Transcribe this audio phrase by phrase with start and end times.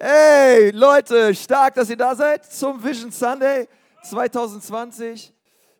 [0.00, 3.68] Hey Leute, stark, dass ihr da seid zum Vision Sunday
[4.02, 5.32] 2020.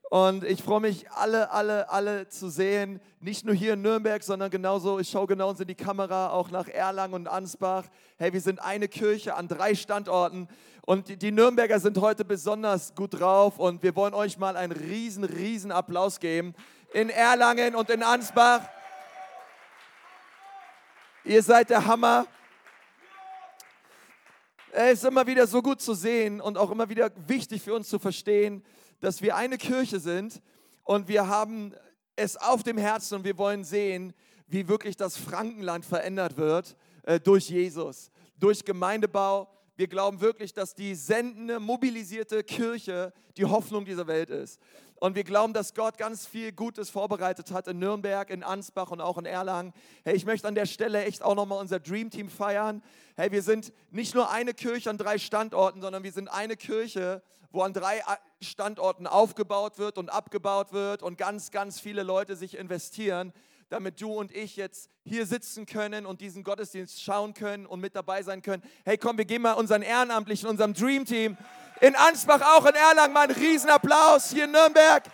[0.09, 3.01] Und ich freue mich, alle, alle, alle zu sehen.
[3.19, 6.69] Nicht nur hier in Nürnberg, sondern genauso, ich schaue genauso in die Kamera, auch nach
[6.69, 7.87] Erlangen und Ansbach.
[8.17, 10.47] Hey, wir sind eine Kirche an drei Standorten.
[10.83, 13.59] Und die Nürnberger sind heute besonders gut drauf.
[13.59, 16.55] Und wir wollen euch mal einen riesen, riesen Applaus geben.
[16.93, 18.61] In Erlangen und in Ansbach.
[21.25, 22.27] Ihr seid der Hammer.
[24.77, 27.89] Es ist immer wieder so gut zu sehen und auch immer wieder wichtig für uns
[27.89, 28.65] zu verstehen,
[28.99, 30.43] dass wir eine Kirche sind
[30.83, 31.73] und wir haben
[32.17, 34.15] es auf dem Herzen und wir wollen sehen,
[34.49, 38.11] wie wirklich das Frankenland verändert wird äh, durch Jesus,
[38.41, 39.49] durch Gemeindebau.
[39.77, 44.61] Wir glauben wirklich, dass die sendende, mobilisierte Kirche die Hoffnung dieser Welt ist.
[45.01, 49.01] Und wir glauben, dass Gott ganz viel Gutes vorbereitet hat in Nürnberg, in Ansbach und
[49.01, 49.73] auch in Erlangen.
[50.05, 52.83] Hey, ich möchte an der Stelle echt auch nochmal unser Dream Team feiern.
[53.17, 57.23] Hey, wir sind nicht nur eine Kirche an drei Standorten, sondern wir sind eine Kirche,
[57.51, 58.01] wo an drei
[58.41, 63.33] Standorten aufgebaut wird und abgebaut wird und ganz, ganz viele Leute sich investieren,
[63.69, 67.95] damit du und ich jetzt hier sitzen können und diesen Gottesdienst schauen können und mit
[67.95, 68.63] dabei sein können.
[68.85, 71.37] Hey, komm, wir geben mal unseren Ehrenamtlichen, unserem Dream Team
[71.81, 75.05] in Ansbach, auch in Erlangen, mal einen Riesenapplaus hier in Nürnberg.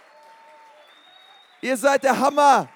[1.62, 2.68] Ihr seid der Hammer.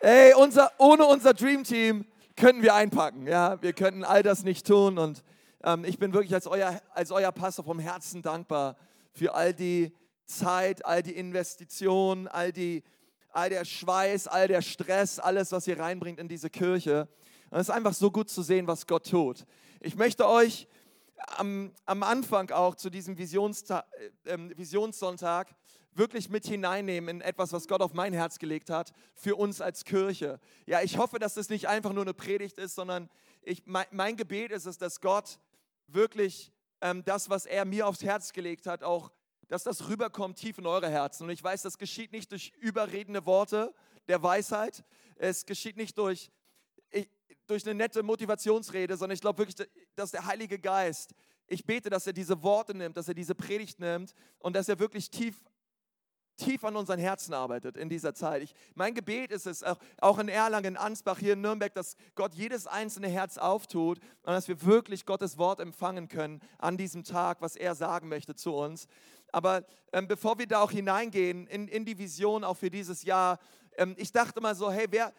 [0.00, 3.26] Ey, unser, ohne unser Dream Team könnten wir einpacken.
[3.26, 4.98] Ja, wir könnten all das nicht tun.
[4.98, 5.24] Und
[5.64, 8.76] ähm, ich bin wirklich als euer, als euer Pastor vom Herzen dankbar
[9.12, 9.92] für all die
[10.26, 12.82] Zeit, all die Investitionen, all, die,
[13.36, 17.06] all der Schweiß, all der Stress, alles, was ihr reinbringt in diese Kirche.
[17.50, 19.44] Und es ist einfach so gut zu sehen, was Gott tut.
[19.80, 20.66] Ich möchte euch
[21.36, 23.84] am, am Anfang auch zu diesem Visionsta
[24.24, 25.54] äh, äh, Visionssonntag
[25.92, 29.84] wirklich mit hineinnehmen in etwas, was Gott auf mein Herz gelegt hat, für uns als
[29.84, 30.40] Kirche.
[30.66, 33.08] Ja, ich hoffe, dass das nicht einfach nur eine Predigt ist, sondern
[33.42, 35.38] ich, mein, mein Gebet ist es, dass Gott
[35.88, 39.10] wirklich ähm, das, was er mir aufs Herz gelegt hat, auch,
[39.48, 41.24] dass das rüberkommt tief in eure Herzen.
[41.24, 43.74] Und ich weiß, das geschieht nicht durch überredende Worte
[44.08, 44.84] der Weisheit.
[45.16, 46.30] Es geschieht nicht durch
[47.46, 51.14] durch eine nette Motivationsrede, sondern ich glaube wirklich, dass der Heilige Geist,
[51.46, 54.78] ich bete, dass er diese Worte nimmt, dass er diese Predigt nimmt und dass er
[54.78, 55.44] wirklich tief,
[56.36, 58.42] tief an unseren Herzen arbeitet in dieser Zeit.
[58.42, 59.64] Ich, mein Gebet ist es,
[60.00, 64.32] auch, in Erlangen, in Ansbach, hier in Nürnberg, dass Gott jedes einzelne Herz auftut und
[64.32, 68.54] dass wir wirklich Gottes Wort empfangen können an diesem Tag, was er sagen möchte zu
[68.54, 68.86] uns.
[69.32, 73.38] Aber ähm, bevor wir da auch hineingehen in, in die Vision auch für dieses Jahr,
[73.76, 75.12] ähm, ich dachte mal so, hey, wer,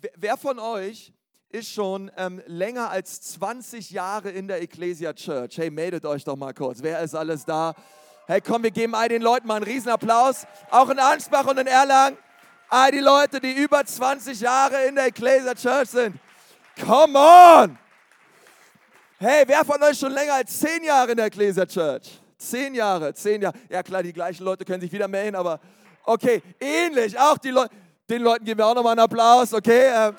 [0.00, 1.12] wer, wer von euch
[1.54, 5.56] ist schon ähm, länger als 20 Jahre in der Ecclesia Church.
[5.56, 6.82] Hey, meldet euch doch mal kurz.
[6.82, 7.74] Wer ist alles da?
[8.26, 10.46] Hey, komm, wir geben all den Leuten mal einen Riesenapplaus.
[10.70, 12.16] Auch in Ansbach und in Erlangen.
[12.70, 16.16] All die Leute, die über 20 Jahre in der Ecclesia Church sind.
[16.80, 17.78] Come on!
[19.18, 22.18] Hey, wer von euch schon länger als 10 Jahre in der Ecclesia Church?
[22.38, 23.56] 10 Jahre, 10 Jahre.
[23.68, 25.60] Ja klar, die gleichen Leute können sich wieder melden, aber
[26.04, 27.18] okay, ähnlich.
[27.18, 27.74] Auch die Leute,
[28.08, 29.90] den Leuten geben wir auch nochmal einen Applaus, okay?
[29.94, 30.16] Ähm,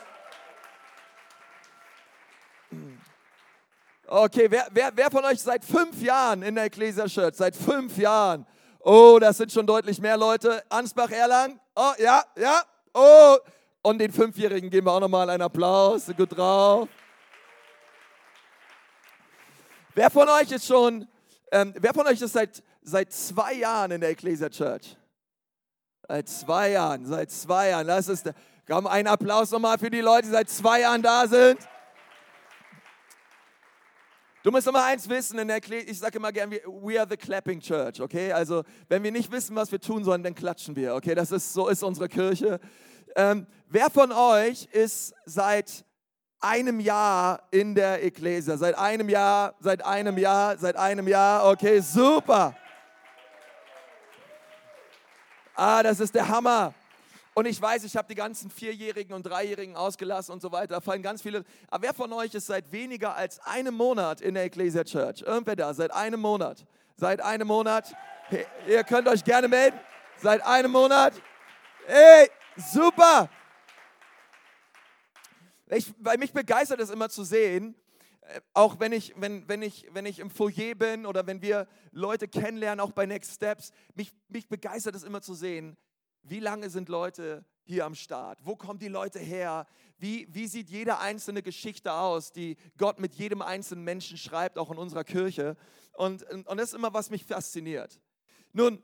[4.08, 7.36] Okay, wer, wer, wer von euch seit fünf Jahren in der Ecclesia Church?
[7.36, 8.46] Seit fünf Jahren.
[8.80, 10.64] Oh, das sind schon deutlich mehr Leute.
[10.70, 11.60] Ansbach, Erlang.
[11.76, 12.62] Oh, ja, ja.
[12.94, 13.38] Oh.
[13.82, 16.06] Und den Fünfjährigen geben wir auch nochmal einen Applaus.
[16.16, 16.88] Gut drauf.
[19.96, 21.08] Wer von euch ist schon,
[21.52, 24.96] ähm, wer von euch ist seit, seit zwei Jahren in der Ecclesia Church?
[26.08, 27.88] Seit zwei Jahren, seit zwei Jahren.
[27.88, 28.32] Das ist,
[28.68, 31.58] komm, einen Applaus nochmal für die Leute, die seit zwei Jahren da sind.
[34.46, 37.60] Du musst immer eins wissen, in der ich sage immer gerne, we are the clapping
[37.60, 38.32] church, okay?
[38.32, 41.16] Also, wenn wir nicht wissen, was wir tun sollen, dann klatschen wir, okay?
[41.16, 42.60] Das ist, so ist unsere Kirche.
[43.16, 45.84] Ähm, wer von euch ist seit
[46.40, 48.56] einem Jahr in der Ekklesia?
[48.56, 52.56] Seit einem Jahr, seit einem Jahr, seit einem Jahr, okay, super.
[55.56, 56.76] Ah, das ist der Hammer.
[57.38, 60.76] Und ich weiß, ich habe die ganzen Vierjährigen und Dreijährigen ausgelassen und so weiter.
[60.76, 61.44] Da fallen ganz viele.
[61.68, 65.22] Aber wer von euch ist seit weniger als einem Monat in der Ecclesia Church?
[65.22, 65.74] Irgendwer da?
[65.74, 66.66] Seit einem Monat?
[66.96, 67.94] Seit einem Monat?
[68.30, 69.78] Hey, ihr könnt euch gerne melden.
[70.16, 71.14] Seit einem Monat?
[71.86, 73.30] Hey, super!
[75.68, 77.76] Ich, weil mich begeistert es immer zu sehen,
[78.22, 81.68] äh, auch wenn ich, wenn, wenn, ich, wenn ich im Foyer bin oder wenn wir
[81.92, 85.76] Leute kennenlernen, auch bei Next Steps, mich, mich begeistert es immer zu sehen,
[86.28, 88.40] wie lange sind Leute hier am Start?
[88.44, 89.68] Wo kommen die Leute her?
[89.98, 94.72] Wie, wie sieht jede einzelne Geschichte aus, die Gott mit jedem einzelnen Menschen schreibt, auch
[94.72, 95.56] in unserer Kirche?
[95.94, 98.00] Und, und das ist immer, was mich fasziniert.
[98.54, 98.82] Nun,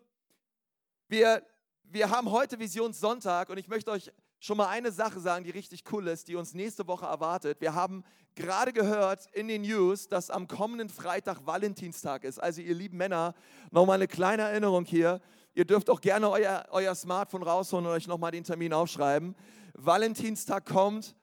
[1.08, 1.46] wir,
[1.84, 5.84] wir haben heute Visionssonntag und ich möchte euch schon mal eine Sache sagen, die richtig
[5.92, 7.62] cool ist, die uns nächste Woche erwartet.
[7.62, 8.04] Wir haben
[8.36, 12.40] gerade gehört in den News, dass am kommenden Freitag Valentinstag ist.
[12.40, 13.36] Also ihr lieben Männer,
[13.70, 15.22] nochmal eine kleine Erinnerung hier.
[15.54, 19.36] Ihr dürft auch gerne euer, euer Smartphone rausholen und euch nochmal den Termin aufschreiben.
[19.74, 21.14] Valentinstag kommt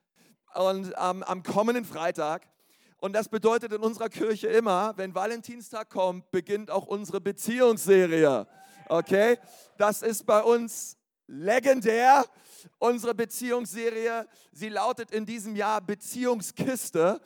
[0.54, 2.46] und ähm, am kommenden Freitag.
[2.98, 8.46] Und das bedeutet in unserer Kirche immer, wenn Valentinstag kommt, beginnt auch unsere Beziehungsserie.
[8.88, 9.38] Okay?
[9.78, 12.24] Das ist bei uns legendär.
[12.78, 17.20] Unsere Beziehungsserie, sie lautet in diesem Jahr Beziehungskiste.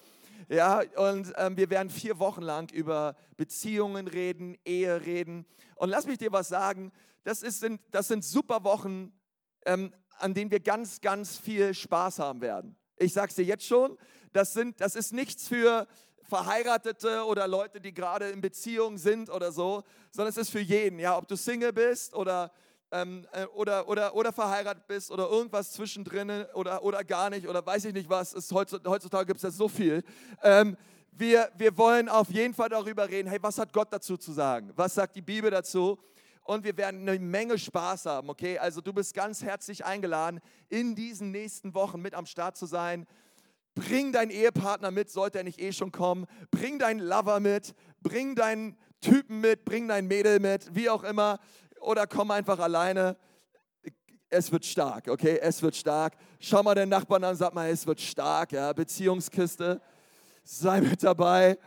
[0.49, 5.47] Ja, und ähm, wir werden vier Wochen lang über Beziehungen reden, Ehe reden.
[5.77, 6.93] Und lass mich dir was sagen,
[7.25, 9.13] das, ist, sind, das sind super Wochen,
[9.65, 12.77] ähm, an denen wir ganz, ganz viel Spaß haben werden.
[12.97, 13.97] Ich sage es dir jetzt schon,
[14.33, 15.87] das, sind, das ist nichts für
[16.23, 20.99] Verheiratete oder Leute, die gerade in Beziehung sind oder so, sondern es ist für jeden.
[20.99, 22.53] Ja, ob du Single bist oder
[22.93, 27.65] ähm, äh, oder, oder, oder verheiratet bist oder irgendwas zwischendrin oder, oder gar nicht oder
[27.65, 30.05] weiß ich nicht was, ist heutzutage, gibt es ja so viel.
[30.43, 30.77] Ähm,
[31.11, 34.71] wir, wir wollen auf jeden Fall darüber reden, hey, was hat Gott dazu zu sagen?
[34.77, 35.99] Was sagt die Bibel dazu?
[36.45, 38.59] Und wir werden eine Menge Spaß haben, okay?
[38.59, 43.07] Also du bist ganz herzlich eingeladen, in diesen nächsten Wochen mit am Start zu sein.
[43.75, 46.27] Bring deinen Ehepartner mit, sollte er nicht eh schon kommen.
[46.51, 51.39] Bring deinen Lover mit, bring deinen Typen mit, bring dein Mädel mit, wie auch immer
[51.83, 53.17] oder komm einfach alleine.
[54.31, 55.39] Es wird stark, okay?
[55.43, 56.15] Es wird stark.
[56.41, 58.73] Schau mal den Nachbarn an, sag mal, es wird stark, ja?
[58.73, 59.81] Beziehungskiste.
[60.45, 61.59] Sei mit dabei.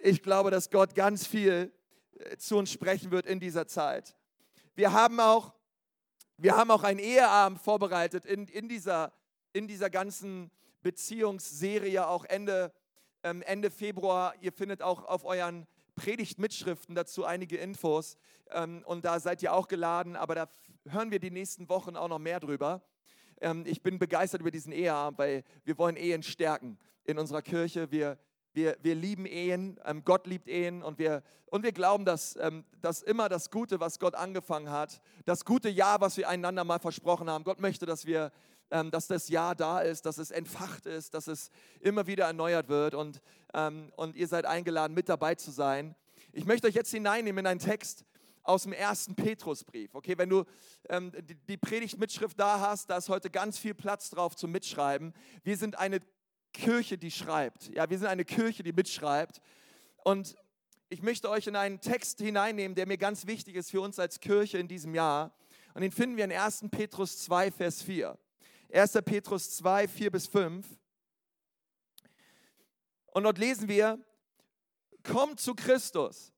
[0.00, 1.72] Ich glaube, dass Gott ganz viel
[2.18, 4.16] äh, zu uns sprechen wird in dieser Zeit.
[4.74, 5.54] Wir haben auch,
[6.36, 9.12] wir haben auch einen Eheabend vorbereitet in, in, dieser,
[9.52, 10.50] in dieser ganzen
[10.82, 12.72] Beziehungsserie, auch Ende,
[13.22, 14.34] ähm, Ende Februar.
[14.40, 15.66] Ihr findet auch auf euren
[15.98, 18.16] Predigtmitschriften dazu einige Infos.
[18.50, 20.48] Ähm, und da seid ihr auch geladen, aber da
[20.88, 22.80] hören wir die nächsten Wochen auch noch mehr drüber.
[23.40, 27.90] Ähm, ich bin begeistert über diesen Eheabend, weil wir wollen Ehen stärken in unserer Kirche.
[27.90, 28.18] Wir,
[28.54, 32.38] wir, wir lieben Ehen, ähm, Gott liebt Ehen und wir, und wir glauben, dass,
[32.82, 36.78] dass immer das Gute, was Gott angefangen hat, das gute Ja, was wir einander mal
[36.78, 38.32] versprochen haben, Gott möchte, dass wir
[38.70, 41.50] ähm, dass das Ja da ist, dass es entfacht ist, dass es
[41.80, 43.20] immer wieder erneuert wird und,
[43.54, 45.94] ähm, und ihr seid eingeladen, mit dabei zu sein.
[46.32, 48.04] Ich möchte euch jetzt hineinnehmen in einen Text
[48.42, 49.94] aus dem ersten Petrusbrief.
[49.94, 50.44] Okay, wenn du
[50.88, 55.12] ähm, die, die Predigtmitschrift da hast, da ist heute ganz viel Platz drauf zum Mitschreiben.
[55.42, 56.00] Wir sind eine
[56.52, 57.68] Kirche, die schreibt.
[57.74, 59.40] Ja, wir sind eine Kirche, die mitschreibt.
[60.02, 60.34] Und
[60.88, 64.20] ich möchte euch in einen Text hineinnehmen, der mir ganz wichtig ist für uns als
[64.20, 65.34] Kirche in diesem Jahr.
[65.74, 66.64] Und den finden wir in 1.
[66.70, 68.18] Petrus 2, Vers 4.
[68.72, 68.92] 1.
[69.04, 70.66] Petrus 2, 4 bis 5.
[73.06, 73.98] Und dort lesen wir,
[75.02, 76.32] kommt zu Christus.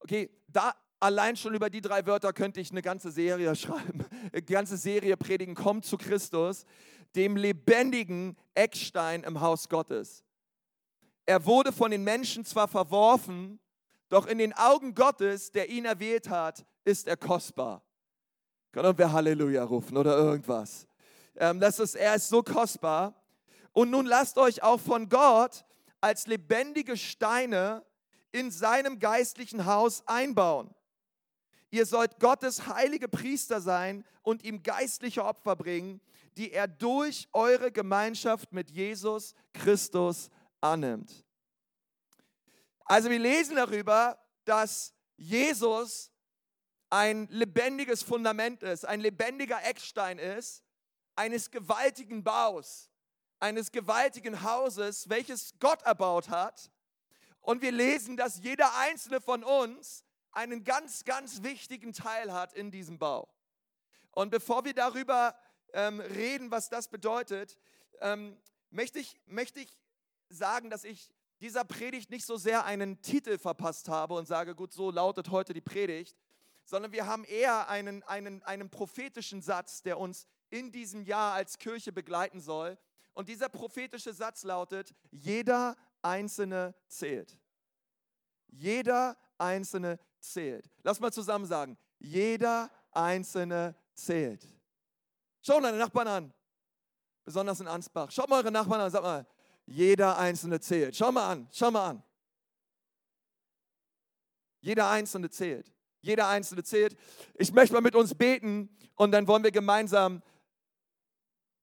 [0.00, 4.42] Okay, da allein schon über die drei Wörter könnte ich eine ganze Serie schreiben, eine
[4.42, 6.64] ganze Serie predigen, kommt zu Christus,
[7.14, 10.22] dem lebendigen Eckstein im Haus Gottes.
[11.24, 13.58] Er wurde von den Menschen zwar verworfen,
[14.08, 17.82] doch in den Augen Gottes, der ihn erwählt hat, ist er kostbar.
[18.70, 20.86] Können wir Halleluja rufen oder irgendwas?
[21.38, 23.14] Ähm, das ist, er ist so kostbar.
[23.72, 25.64] Und nun lasst euch auch von Gott
[26.00, 27.84] als lebendige Steine
[28.32, 30.74] in seinem geistlichen Haus einbauen.
[31.70, 36.00] Ihr sollt Gottes heilige Priester sein und ihm geistliche Opfer bringen,
[36.36, 40.30] die er durch eure Gemeinschaft mit Jesus Christus
[40.60, 41.24] annimmt.
[42.84, 46.12] Also wir lesen darüber, dass Jesus
[46.88, 50.62] ein lebendiges Fundament ist, ein lebendiger Eckstein ist,
[51.16, 52.90] eines gewaltigen Baus,
[53.40, 56.70] eines gewaltigen Hauses, welches Gott erbaut hat.
[57.40, 62.70] Und wir lesen, dass jeder einzelne von uns einen ganz, ganz wichtigen Teil hat in
[62.70, 63.28] diesem Bau.
[64.12, 65.34] Und bevor wir darüber
[65.72, 67.58] ähm, reden, was das bedeutet,
[68.00, 68.36] ähm,
[68.70, 69.78] möchte, ich, möchte ich
[70.28, 74.72] sagen, dass ich dieser Predigt nicht so sehr einen Titel verpasst habe und sage, gut,
[74.72, 76.16] so lautet heute die Predigt,
[76.64, 81.58] sondern wir haben eher einen, einen, einen prophetischen Satz, der uns in diesem Jahr als
[81.58, 82.78] Kirche begleiten soll.
[83.14, 87.38] Und dieser prophetische Satz lautet, jeder Einzelne zählt.
[88.48, 90.70] Jeder Einzelne zählt.
[90.82, 94.46] Lass mal zusammen sagen, jeder Einzelne zählt.
[95.42, 96.34] Schau deine Nachbarn an,
[97.24, 98.10] besonders in Ansbach.
[98.10, 99.26] Schaut mal eure Nachbarn an, sag mal,
[99.64, 100.96] jeder Einzelne zählt.
[100.96, 102.02] Schau mal an, schau mal an.
[104.60, 105.72] Jeder Einzelne zählt.
[106.00, 106.96] Jeder Einzelne zählt.
[107.34, 110.22] Ich möchte mal mit uns beten und dann wollen wir gemeinsam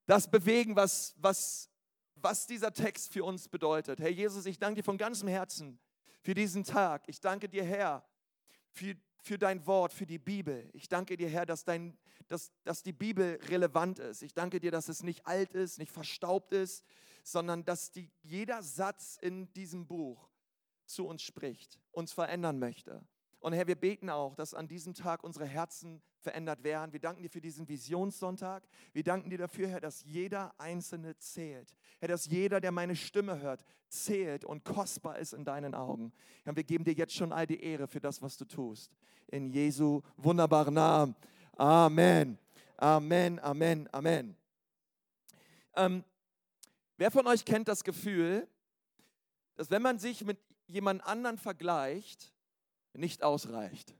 [0.05, 1.69] das bewegen, was, was,
[2.15, 3.99] was dieser Text für uns bedeutet.
[3.99, 5.79] Herr Jesus, ich danke dir von ganzem Herzen
[6.21, 7.03] für diesen Tag.
[7.07, 8.05] Ich danke dir, Herr,
[8.71, 10.69] für, für dein Wort, für die Bibel.
[10.73, 14.23] Ich danke dir, Herr, dass, dein, dass, dass die Bibel relevant ist.
[14.23, 16.83] Ich danke dir, dass es nicht alt ist, nicht verstaubt ist,
[17.23, 20.29] sondern dass die, jeder Satz in diesem Buch
[20.85, 23.05] zu uns spricht, uns verändern möchte.
[23.43, 26.93] Und Herr, wir beten auch, dass an diesem Tag unsere Herzen verändert werden.
[26.93, 28.63] Wir danken dir für diesen Visionssonntag.
[28.93, 31.75] Wir danken dir dafür, Herr, dass jeder Einzelne zählt.
[31.99, 36.13] Herr, dass jeder, der meine Stimme hört, zählt und kostbar ist in deinen Augen.
[36.45, 38.95] Herr, wir geben dir jetzt schon all die Ehre für das, was du tust.
[39.27, 41.13] In Jesu wunderbaren Namen.
[41.57, 42.37] Amen.
[42.77, 44.37] Amen, Amen, Amen.
[45.75, 46.05] Ähm,
[46.95, 48.47] wer von euch kennt das Gefühl,
[49.55, 52.32] dass wenn man sich mit jemand anderen vergleicht,
[52.93, 53.93] nicht ausreicht?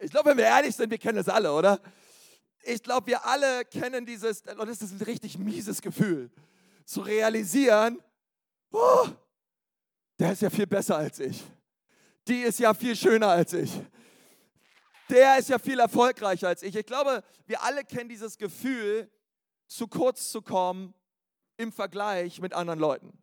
[0.00, 1.80] Ich glaube, wenn wir ehrlich sind, wir kennen es alle, oder?
[2.64, 6.30] Ich glaube, wir alle kennen dieses, und das ist ein richtig mieses Gefühl,
[6.84, 8.00] zu realisieren,
[8.72, 9.08] oh,
[10.18, 11.42] der ist ja viel besser als ich.
[12.26, 13.72] Die ist ja viel schöner als ich.
[15.08, 16.74] Der ist ja viel erfolgreicher als ich.
[16.74, 19.10] Ich glaube, wir alle kennen dieses Gefühl,
[19.66, 20.94] zu kurz zu kommen
[21.56, 23.21] im Vergleich mit anderen Leuten.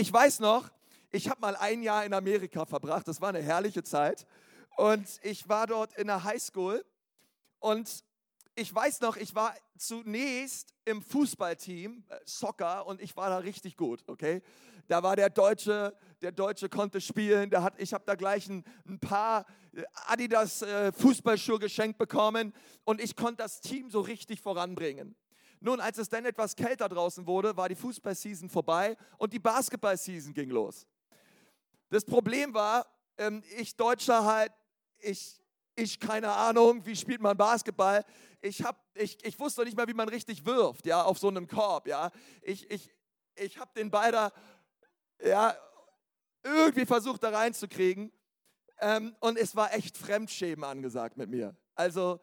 [0.00, 0.70] Ich weiß noch,
[1.10, 3.08] ich habe mal ein Jahr in Amerika verbracht.
[3.08, 4.28] Das war eine herrliche Zeit.
[4.76, 6.84] Und ich war dort in der Highschool
[7.58, 8.04] und
[8.54, 13.76] ich weiß noch, ich war zunächst im Fußballteam, äh, Soccer, und ich war da richtig
[13.76, 14.40] gut, okay?
[14.86, 18.62] Da war der Deutsche, der Deutsche konnte spielen, der hat, ich habe da gleich ein,
[18.86, 20.92] ein paar äh, Adidas äh,
[21.58, 25.16] geschenkt bekommen und ich konnte das Team so richtig voranbringen.
[25.60, 30.32] Nun, als es dann etwas kälter draußen wurde, war die Fußballseason vorbei und die Basketballseason
[30.34, 30.86] ging los.
[31.90, 32.86] Das Problem war,
[33.16, 34.52] ähm, ich Deutscher halt
[35.00, 35.42] ich,
[35.76, 38.04] ich keine Ahnung, wie spielt man Basketball.
[38.40, 41.46] Ich, hab, ich, ich wusste nicht mehr, wie man richtig wirft, ja, auf so einem
[41.46, 42.10] Korb, ja.
[42.42, 42.90] Ich, ich,
[43.34, 44.32] ich habe den Ball da,
[45.22, 45.56] ja,
[46.42, 48.12] irgendwie versucht da reinzukriegen.
[48.80, 51.56] Ähm, und es war echt Fremdschämen angesagt mit mir.
[51.74, 52.20] Also,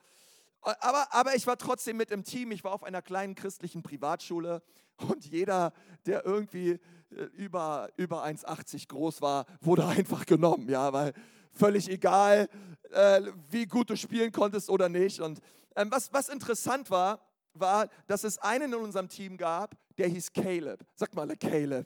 [0.80, 2.52] aber, aber ich war trotzdem mit im Team.
[2.52, 4.62] Ich war auf einer kleinen christlichen Privatschule
[5.10, 5.74] und jeder,
[6.06, 6.80] der irgendwie
[7.12, 11.14] äh, über, über 1,80 groß war, wurde einfach genommen, ja, weil
[11.52, 12.50] völlig egal,
[12.92, 15.20] äh, wie gut du spielen konntest oder nicht.
[15.20, 15.40] Und
[15.76, 17.20] ähm, was, was interessant war,
[17.54, 20.86] war, dass es einen in unserem Team gab, der hieß Caleb.
[20.96, 21.86] Sag mal, Caleb.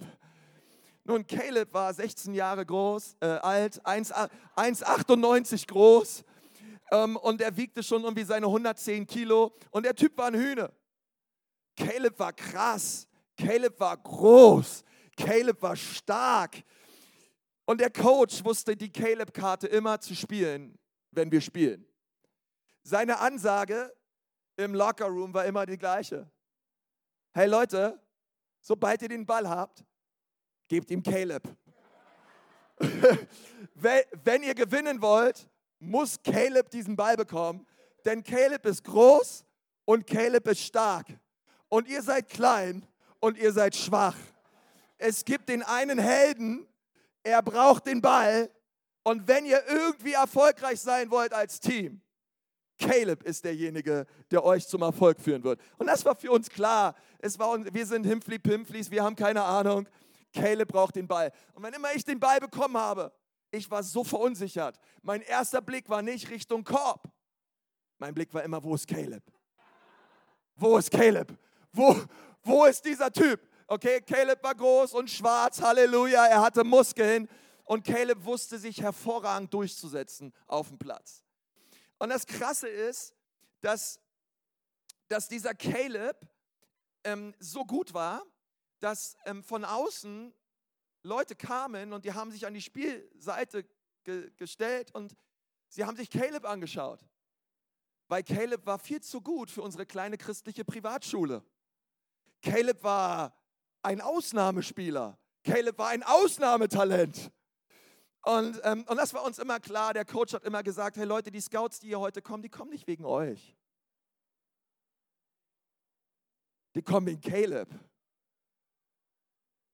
[1.03, 6.23] Nun, Caleb war 16 Jahre groß, äh, alt, 1,98 groß
[6.91, 10.71] ähm, und er wiegte schon irgendwie seine 110 Kilo und der Typ war ein Hühner.
[11.75, 14.83] Caleb war krass, Caleb war groß,
[15.15, 16.63] Caleb war stark,
[17.69, 20.75] und der Coach wusste die Caleb-Karte immer zu spielen,
[21.11, 21.85] wenn wir spielen.
[22.81, 23.95] Seine Ansage
[24.57, 26.27] im Lockerroom war immer die gleiche.
[27.31, 28.01] Hey Leute,
[28.59, 29.85] sobald ihr den Ball habt,
[30.67, 31.43] gebt ihm Caleb.
[33.75, 35.48] wenn ihr gewinnen wollt,
[35.79, 37.65] muss Caleb diesen Ball bekommen,
[38.05, 39.45] denn Caleb ist groß
[39.85, 41.07] und Caleb ist stark.
[41.69, 42.85] Und ihr seid klein
[43.19, 44.17] und ihr seid schwach.
[44.97, 46.67] Es gibt den einen Helden,
[47.23, 48.49] er braucht den Ball.
[49.03, 52.01] Und wenn ihr irgendwie erfolgreich sein wollt als Team,
[52.79, 55.59] Caleb ist derjenige, der euch zum Erfolg führen wird.
[55.77, 56.95] Und das war für uns klar.
[57.19, 59.87] Es war, wir sind Himpfli-Pimpflis, wir haben keine Ahnung.
[60.33, 61.31] Caleb braucht den Ball.
[61.53, 63.11] Und wenn immer ich den Ball bekommen habe,
[63.51, 64.79] ich war so verunsichert.
[65.01, 67.11] Mein erster Blick war nicht Richtung Korb.
[67.97, 69.23] Mein Blick war immer, wo ist Caleb?
[70.55, 71.37] Wo ist Caleb?
[71.71, 71.95] Wo,
[72.43, 73.41] wo ist dieser Typ?
[73.67, 77.29] Okay, Caleb war groß und schwarz, Halleluja, er hatte Muskeln
[77.65, 81.23] und Caleb wusste sich hervorragend durchzusetzen auf dem Platz.
[81.99, 83.13] Und das Krasse ist,
[83.61, 83.99] dass,
[85.07, 86.17] dass dieser Caleb
[87.03, 88.23] ähm, so gut war,
[88.79, 90.33] dass ähm, von außen
[91.03, 93.65] Leute kamen und die haben sich an die Spielseite
[94.03, 95.15] ge gestellt und
[95.67, 97.05] sie haben sich Caleb angeschaut.
[98.07, 101.43] Weil Caleb war viel zu gut für unsere kleine christliche Privatschule.
[102.41, 103.35] Caleb war
[103.83, 105.17] ein Ausnahmespieler.
[105.43, 107.31] Caleb war ein Ausnahmetalent.
[108.23, 109.93] Und, ähm, und das war uns immer klar.
[109.93, 112.71] Der Coach hat immer gesagt, hey Leute, die Scouts, die hier heute kommen, die kommen
[112.71, 113.55] nicht wegen euch.
[116.75, 117.69] Die kommen wegen Caleb.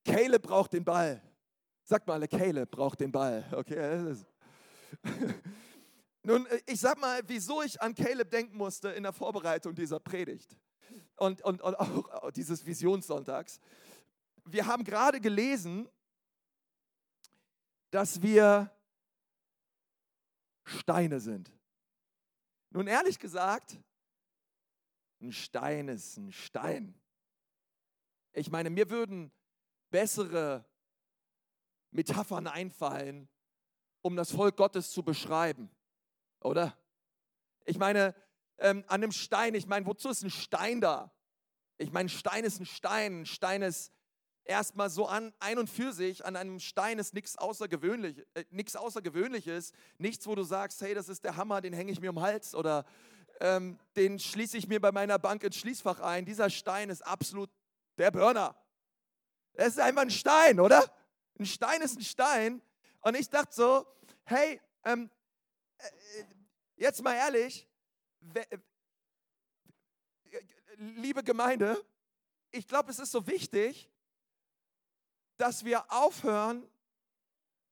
[0.05, 1.21] Caleb braucht den Ball.
[1.83, 3.45] Sagt mal alle, Caleb braucht den Ball.
[3.51, 4.15] Okay.
[6.23, 9.99] Nun, äh, ich sag mal, wieso ich an Caleb denken musste in der Vorbereitung dieser
[9.99, 10.57] Predigt
[11.17, 13.59] und, und, und auch dieses Visionssonntags
[14.45, 15.89] wir haben gerade gelesen,
[17.89, 18.71] dass wir
[20.63, 21.51] Steine sind.
[22.69, 23.77] Nun ehrlich gesagt,
[25.21, 26.99] ein Stein ist ein Stein.
[28.33, 29.31] Ich meine, mir würden
[29.95, 30.65] bessere
[31.91, 33.29] Metaphern einfallen,
[34.01, 35.69] um das Volk Gottes zu beschreiben,
[36.41, 36.77] oder?
[37.63, 38.13] Ich meine,
[38.57, 41.13] ähm, an einem Stein, ich meine, wozu ist ein Stein da?
[41.77, 43.21] Ich meine, Stein ist ein Stein.
[43.21, 43.93] Ein Stein ist
[44.43, 46.25] erstmal so an, ein und für sich.
[46.25, 49.71] An einem Stein ist nichts Außergewöhnlich, äh, Außergewöhnliches.
[49.97, 52.23] Nichts, wo du sagst, hey, das ist der Hammer, den hänge ich mir um den
[52.25, 52.83] Hals oder
[53.39, 56.25] ähm, den schließe ich mir bei meiner Bank ins Schließfach ein.
[56.25, 57.49] Dieser Stein ist absolut
[57.97, 58.57] der Burner.
[59.57, 60.83] Es ist einfach ein Stein, oder?
[61.39, 62.61] Ein Stein ist ein Stein.
[63.01, 63.87] Und ich dachte so,
[64.25, 65.09] hey, ähm,
[65.77, 65.89] äh,
[66.75, 67.67] jetzt mal ehrlich,
[70.77, 71.83] liebe Gemeinde,
[72.51, 73.89] ich glaube, es ist so wichtig,
[75.37, 76.67] dass wir aufhören,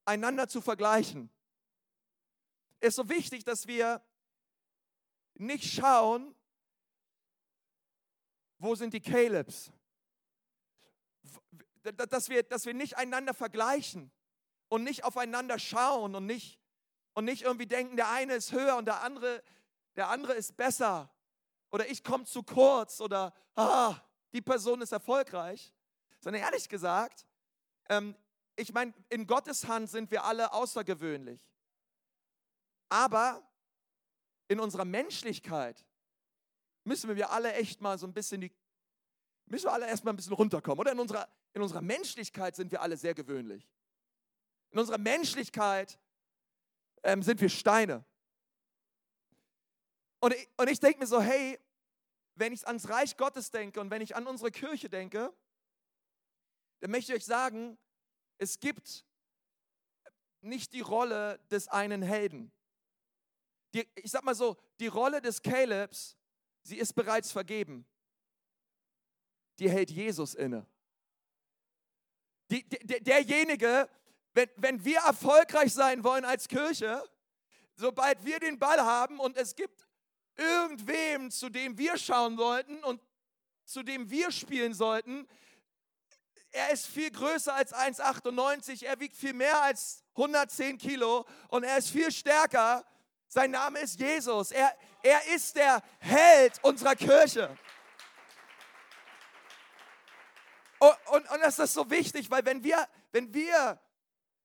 [0.05, 1.29] einander zu vergleichen.
[2.79, 4.01] Es ist so wichtig, dass wir
[5.35, 6.35] nicht schauen,
[8.57, 9.71] wo sind die Calebs?
[11.83, 14.11] Dass wir, dass wir nicht einander vergleichen
[14.69, 16.59] und nicht aufeinander schauen und nicht,
[17.13, 19.43] und nicht irgendwie denken, der eine ist höher und der andere,
[19.95, 21.13] der andere ist besser
[21.71, 23.95] oder ich komme zu kurz oder ah,
[24.31, 25.73] die Person ist erfolgreich,
[26.19, 27.25] sondern ehrlich gesagt,
[27.89, 28.15] ähm,
[28.55, 31.41] ich meine, in Gottes Hand sind wir alle außergewöhnlich.
[32.89, 33.41] Aber
[34.47, 35.83] in unserer Menschlichkeit
[36.83, 38.51] müssen wir alle echt mal so ein bisschen die,
[39.47, 40.79] müssen wir alle erstmal ein bisschen runterkommen.
[40.79, 43.69] Oder in unserer, in unserer Menschlichkeit sind wir alle sehr gewöhnlich.
[44.71, 45.99] In unserer Menschlichkeit
[47.03, 48.03] ähm, sind wir Steine.
[50.19, 51.59] Und ich, und ich denke mir so, hey,
[52.35, 55.31] wenn ich ans Reich Gottes denke und wenn ich an unsere Kirche denke,
[56.79, 57.77] dann möchte ich euch sagen,
[58.39, 59.05] es gibt
[60.41, 62.51] nicht die Rolle des einen Helden.
[63.73, 66.17] Die, ich sag mal so, die Rolle des Calebs,
[66.63, 67.85] sie ist bereits vergeben.
[69.59, 70.67] Die hält Jesus inne.
[72.53, 73.89] Die, der, derjenige,
[74.33, 77.03] wenn, wenn wir erfolgreich sein wollen als Kirche,
[77.75, 79.87] sobald wir den Ball haben und es gibt
[80.35, 83.01] irgendwem, zu dem wir schauen sollten und
[83.65, 85.27] zu dem wir spielen sollten,
[86.51, 91.79] er ist viel größer als 1,98, er wiegt viel mehr als 110 Kilo und er
[91.79, 92.85] ist viel stärker
[93.33, 94.51] sein Name ist Jesus.
[94.51, 97.57] Er, er ist der Held unserer Kirche.
[100.83, 103.79] Und, und, und das ist so wichtig, weil wenn wir, wenn wir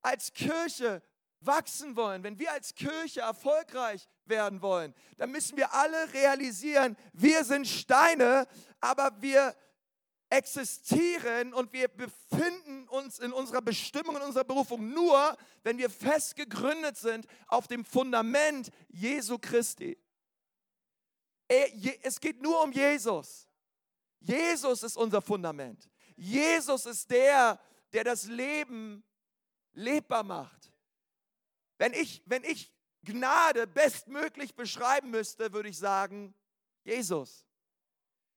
[0.03, 1.03] als Kirche
[1.40, 7.44] wachsen wollen, wenn wir als Kirche erfolgreich werden wollen, dann müssen wir alle realisieren, wir
[7.44, 8.46] sind Steine,
[8.81, 9.57] aber wir
[10.31, 16.37] existieren und wir befinden uns in unserer Bestimmung, in unserer Berufung nur, wenn wir fest
[16.37, 19.98] gegründet sind auf dem Fundament Jesu Christi.
[21.48, 23.48] Es geht nur um Jesus.
[24.20, 25.88] Jesus ist unser Fundament.
[26.18, 27.61] Jesus ist der,
[27.92, 29.04] der das Leben
[29.72, 30.72] lebbar macht.
[31.78, 36.35] Wenn ich, wenn ich Gnade bestmöglich beschreiben müsste, würde ich sagen,
[36.83, 37.46] Jesus.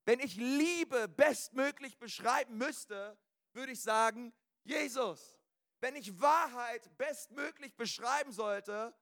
[0.05, 3.17] Wenn ich Liebe bestmöglich beschreiben müsste,
[3.53, 4.31] würde ich sagen,
[4.63, 5.39] Jesus.
[5.79, 8.93] Wenn ich Wahrheit bestmöglich beschreiben sollte,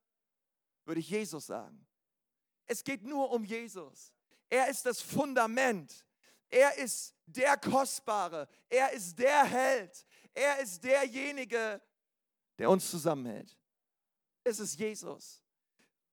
[0.85, 1.85] würde ich Jesus sagen.
[2.65, 4.13] Es geht nur um Jesus.
[4.49, 6.05] Er ist das Fundament.
[6.49, 8.47] Er ist der Kostbare.
[8.67, 10.05] Er ist der Held.
[10.33, 11.81] Er ist derjenige,
[12.57, 13.57] der uns zusammenhält.
[14.43, 15.43] Es ist Jesus.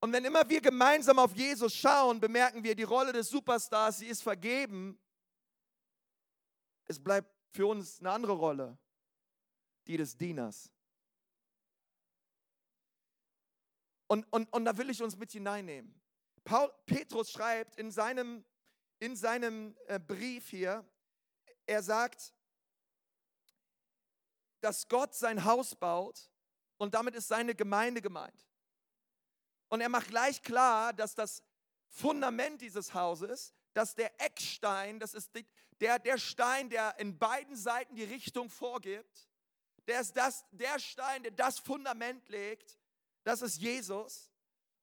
[0.00, 4.06] Und wenn immer wir gemeinsam auf Jesus schauen, bemerken wir, die Rolle des Superstars, sie
[4.06, 4.98] ist vergeben.
[6.84, 8.78] Es bleibt für uns eine andere Rolle,
[9.86, 10.70] die des Dieners.
[14.06, 16.00] Und, und, und da will ich uns mit hineinnehmen.
[16.44, 18.44] Paul, Petrus schreibt in seinem,
[18.98, 20.84] in seinem äh, Brief hier,
[21.66, 22.32] er sagt,
[24.60, 26.30] dass Gott sein Haus baut
[26.78, 28.46] und damit ist seine Gemeinde gemeint.
[29.68, 31.42] Und er macht gleich klar, dass das
[31.88, 35.32] Fundament dieses Hauses, dass der Eckstein, das ist
[35.80, 39.28] der, der Stein, der in beiden Seiten die Richtung vorgibt,
[39.86, 42.78] der ist das, der Stein, der das Fundament legt,
[43.24, 44.30] das ist Jesus.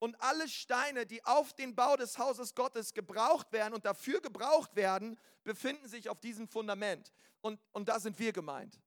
[0.03, 4.75] Und alle Steine, die auf den Bau des Hauses Gottes gebraucht werden und dafür gebraucht
[4.75, 7.13] werden, befinden sich auf diesem Fundament.
[7.39, 8.81] Und, und da sind wir gemeint.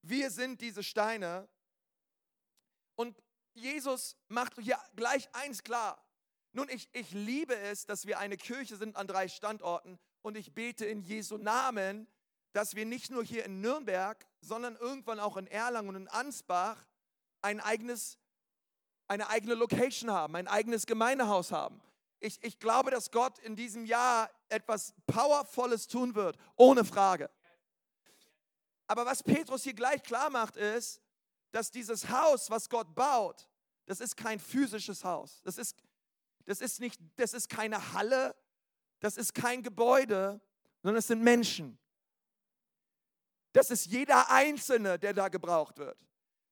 [0.00, 1.46] Wir sind diese Steine.
[2.94, 6.02] Und Jesus macht hier gleich eins klar.
[6.52, 10.54] Nun, ich, ich liebe es, dass wir eine Kirche sind an drei Standorten und ich
[10.54, 12.08] bete in Jesu Namen,
[12.54, 16.86] dass wir nicht nur hier in Nürnberg, sondern irgendwann auch in Erlangen und in Ansbach
[17.42, 18.16] ein eigenes,
[19.08, 21.80] eine eigene Location haben, ein eigenes Gemeindehaus haben.
[22.20, 27.30] Ich, ich glaube, dass Gott in diesem Jahr etwas Powervolles tun wird, ohne Frage.
[28.86, 31.00] Aber was Petrus hier gleich klar macht, ist,
[31.50, 33.48] dass dieses Haus, was Gott baut,
[33.86, 35.40] das ist kein physisches Haus.
[35.44, 35.82] Das ist,
[36.44, 38.34] das ist, nicht, das ist keine Halle,
[39.00, 40.40] das ist kein Gebäude,
[40.82, 41.78] sondern es sind Menschen.
[43.52, 45.98] Das ist jeder Einzelne, der da gebraucht wird.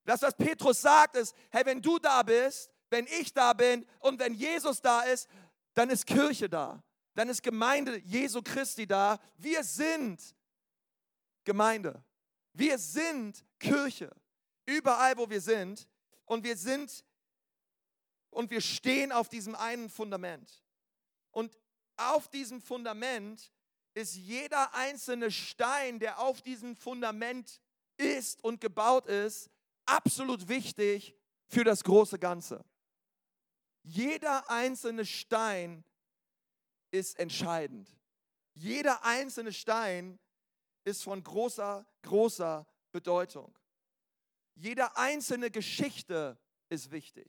[0.07, 4.19] Das, was Petrus sagt, ist, hey, wenn du da bist, wenn ich da bin und
[4.19, 5.29] wenn Jesus da ist,
[5.75, 6.83] dann ist Kirche da.
[7.15, 9.19] Dann ist Gemeinde Jesu Christi da.
[9.37, 10.35] Wir sind
[11.45, 12.03] Gemeinde.
[12.53, 14.11] Wir sind Kirche.
[14.65, 15.89] Überall, wo wir sind.
[16.25, 17.05] Und wir sind
[18.31, 20.63] und wir stehen auf diesem einen Fundament.
[21.31, 21.59] Und
[21.97, 23.51] auf diesem Fundament
[23.95, 27.63] ist jeder einzelne Stein, der auf diesem Fundament
[27.97, 29.51] ist und gebaut ist,
[29.87, 31.15] absolut wichtig
[31.47, 32.65] für das große Ganze.
[33.83, 35.85] Jeder einzelne Stein
[36.91, 37.89] ist entscheidend.
[38.55, 40.19] Jeder einzelne Stein
[40.85, 43.57] ist von großer, großer Bedeutung.
[44.55, 47.29] Jede einzelne Geschichte ist wichtig.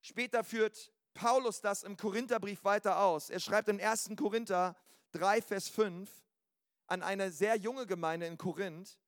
[0.00, 3.30] Später führt Paulus das im Korintherbrief weiter aus.
[3.30, 4.10] Er schreibt in 1.
[4.16, 4.76] Korinther
[5.12, 6.10] 3, Vers 5
[6.86, 8.98] an eine sehr junge Gemeinde in Korinth.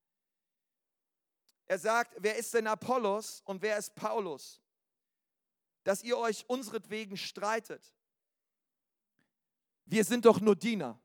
[1.66, 4.60] Er sagt, wer ist denn Apollos und wer ist Paulus?
[5.82, 7.94] Dass ihr euch unseretwegen streitet.
[9.86, 10.98] Wir sind doch nur Diener.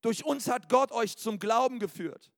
[0.00, 2.32] Durch uns hat Gott euch zum Glauben geführt.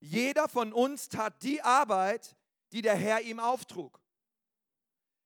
[0.00, 2.36] Jeder von uns tat die Arbeit,
[2.72, 4.00] die der Herr ihm auftrug.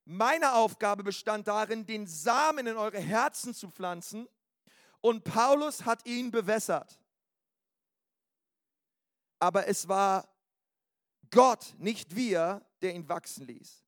[0.04, 4.28] Meine Aufgabe bestand darin, den Samen in eure Herzen zu pflanzen
[5.00, 7.00] und Paulus hat ihn bewässert.
[9.40, 10.28] Aber es war
[11.30, 13.84] Gott, nicht wir, der ihn wachsen ließ.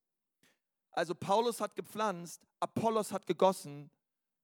[0.91, 3.91] Also Paulus hat gepflanzt, Apollos hat gegossen,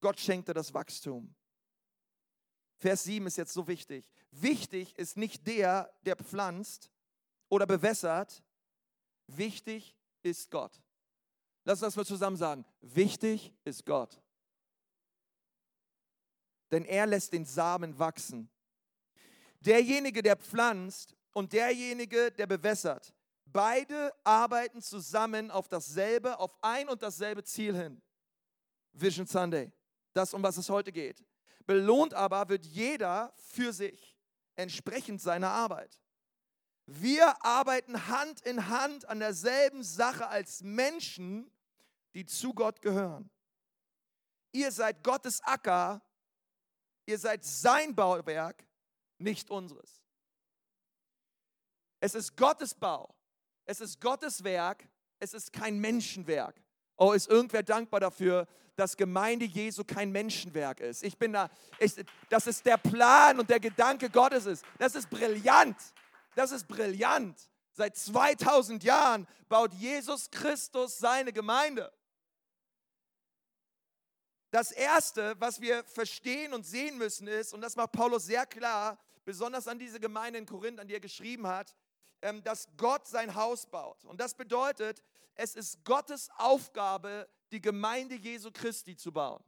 [0.00, 1.35] Gott schenkte das Wachstum.
[2.76, 4.04] Vers 7 ist jetzt so wichtig.
[4.30, 6.90] Wichtig ist nicht der, der pflanzt
[7.48, 8.42] oder bewässert,
[9.26, 10.83] wichtig ist Gott.
[11.64, 12.64] Lass uns das mal zusammen sagen.
[12.80, 14.20] Wichtig ist Gott.
[16.70, 18.50] Denn er lässt den Samen wachsen.
[19.61, 23.12] Derjenige, der pflanzt und derjenige, der bewässert,
[23.44, 28.01] beide arbeiten zusammen auf dasselbe, auf ein und dasselbe Ziel hin.
[28.92, 29.70] Vision Sunday.
[30.14, 31.23] Das, um was es heute geht.
[31.66, 34.16] Belohnt aber wird jeder für sich,
[34.55, 36.01] entsprechend seiner Arbeit.
[36.87, 41.51] Wir arbeiten Hand in Hand an derselben Sache als Menschen,
[42.14, 43.31] die zu Gott gehören.
[44.53, 46.01] Ihr seid Gottes Acker,
[47.07, 48.64] ihr seid sein Bauwerk,
[49.18, 50.04] nicht unseres.
[52.05, 53.14] Es ist Gottes Bau,
[53.64, 54.87] es ist Gottes Werk,
[55.21, 56.55] es ist kein Menschenwerk.
[56.99, 61.03] Oh, ist irgendwer dankbar dafür, dass Gemeinde Jesu kein Menschenwerk ist?
[61.03, 61.95] Ich bin da, ich,
[62.29, 64.67] das ist der Plan und der Gedanke Gottes ist.
[64.79, 65.79] Das ist brillant.
[66.35, 67.40] Das ist brillant.
[67.73, 71.90] Seit 2000 Jahren baut Jesus Christus seine Gemeinde.
[74.51, 78.99] Das Erste, was wir verstehen und sehen müssen, ist, und das macht Paulus sehr klar,
[79.25, 81.75] besonders an diese Gemeinde in Korinth, an die er geschrieben hat,
[82.43, 84.03] dass Gott sein Haus baut.
[84.05, 85.03] Und das bedeutet,
[85.35, 89.43] es ist Gottes Aufgabe, die Gemeinde Jesu Christi zu bauen.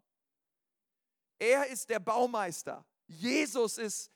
[1.39, 2.85] Er ist der Baumeister.
[3.07, 4.11] Jesus ist,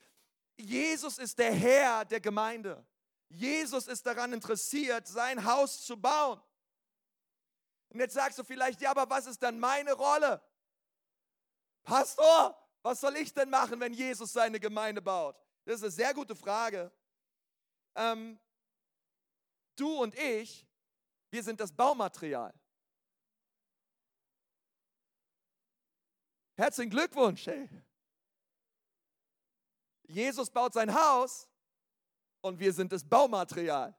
[0.57, 2.85] Jesus ist der Herr der Gemeinde.
[3.29, 6.41] Jesus ist daran interessiert, sein Haus zu bauen.
[7.89, 10.43] Und jetzt sagst du vielleicht, ja, aber was ist dann meine Rolle?
[11.83, 15.37] Pastor, was soll ich denn machen, wenn Jesus seine Gemeinde baut?
[15.65, 16.91] Das ist eine sehr gute Frage.
[17.95, 18.39] Ähm,
[19.81, 20.67] du und ich,
[21.31, 22.53] wir sind das Baumaterial.
[26.57, 27.47] Herzlichen Glückwunsch.
[27.47, 27.69] Hey.
[30.07, 31.49] Jesus baut sein Haus
[32.43, 33.97] und wir sind das Baumaterial.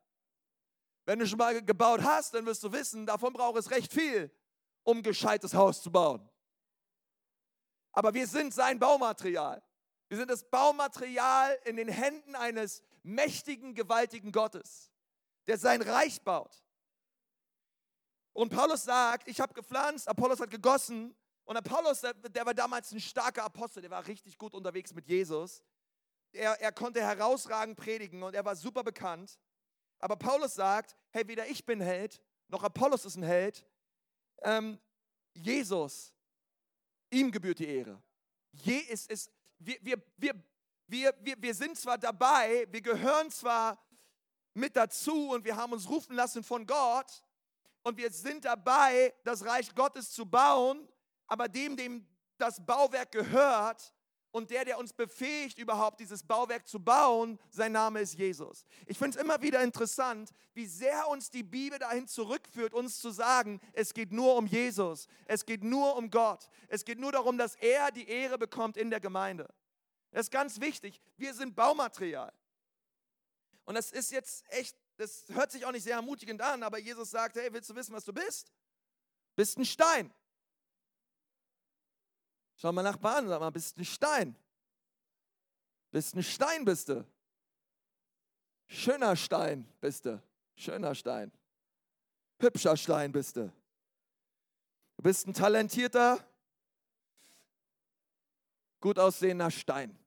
[1.05, 4.29] Wenn du schon mal gebaut hast, dann wirst du wissen, davon braucht es recht viel,
[4.83, 6.29] um ein gescheites Haus zu bauen.
[7.93, 9.63] Aber wir sind sein Baumaterial.
[10.09, 14.91] Wir sind das Baumaterial in den Händen eines mächtigen, gewaltigen Gottes,
[15.47, 16.63] der sein Reich baut.
[18.33, 21.15] Und Paulus sagt, ich habe gepflanzt, Apollos hat gegossen.
[21.43, 25.61] Und Apollos, der, war damals ein starker Apostel, der war richtig gut unterwegs mit Jesus.
[26.31, 29.37] Er, er konnte herausragend predigen und er war super bekannt.
[29.99, 33.65] Aber Paulus sagt, hey, weder ich bin Held, noch Apollos ist ein Held.
[34.43, 34.79] Ähm,
[35.33, 36.13] Jesus
[37.11, 38.01] Ihm gebührt die Ehre.
[38.53, 40.33] Je, ist, wir, wir, wir,
[40.87, 43.77] wir, wir, wir sind zwar dabei, wir gehören zwar
[44.53, 47.23] mit dazu und wir haben uns rufen lassen von Gott
[47.83, 50.87] und wir sind dabei, das Reich Gottes zu bauen,
[51.27, 52.05] aber dem, dem
[52.37, 53.93] das Bauwerk gehört
[54.31, 58.65] und der, der uns befähigt, überhaupt dieses Bauwerk zu bauen, sein Name ist Jesus.
[58.85, 63.11] Ich finde es immer wieder interessant, wie sehr uns die Bibel dahin zurückführt, uns zu
[63.11, 67.37] sagen, es geht nur um Jesus, es geht nur um Gott, es geht nur darum,
[67.37, 69.47] dass er die Ehre bekommt in der Gemeinde.
[70.11, 71.01] Das ist ganz wichtig.
[71.17, 72.33] Wir sind Baumaterial.
[73.71, 77.09] Und das ist jetzt echt, das hört sich auch nicht sehr ermutigend an, aber Jesus
[77.09, 78.51] sagt, hey, willst du wissen, was du bist?
[79.33, 80.13] Bist ein Stein.
[82.57, 84.35] Schau mal nach Bahn, sag mal, bist ein Stein.
[85.89, 87.07] Bist ein Stein, bist du.
[88.67, 90.21] Schöner Stein bist du.
[90.55, 91.31] Schöner Stein.
[92.41, 93.53] Hübscher Stein bist du.
[94.97, 96.19] Du bist ein talentierter,
[98.81, 99.97] gut aussehender Stein.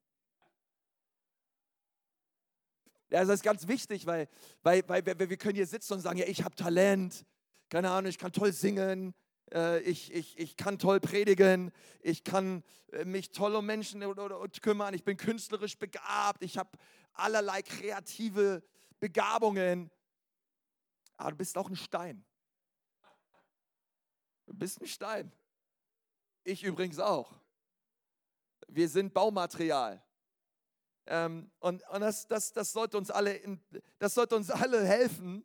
[3.14, 4.28] Ja, das ist ganz wichtig, weil,
[4.64, 7.24] weil, weil wir, wir können hier sitzen und sagen, ja, ich habe Talent,
[7.68, 9.14] keine Ahnung, ich kann toll singen,
[9.52, 14.02] äh, ich, ich, ich kann toll predigen, ich kann äh, mich toll um Menschen
[14.60, 16.70] kümmern, ich bin künstlerisch begabt, ich habe
[17.12, 18.64] allerlei kreative
[18.98, 19.92] Begabungen.
[21.16, 22.24] Aber du bist auch ein Stein.
[24.46, 25.32] Du bist ein Stein.
[26.42, 27.32] Ich übrigens auch.
[28.66, 30.02] Wir sind Baumaterial.
[31.06, 33.60] Ähm, und und das, das, das, sollte uns alle in,
[33.98, 35.44] das sollte uns alle helfen,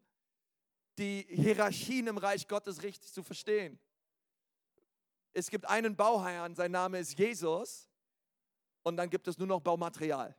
[0.97, 3.79] die Hierarchien im Reich Gottes richtig zu verstehen
[5.33, 7.87] es gibt einen Bauherrn, sein Name ist Jesus,
[8.83, 10.35] und dann gibt es nur noch Baumaterial.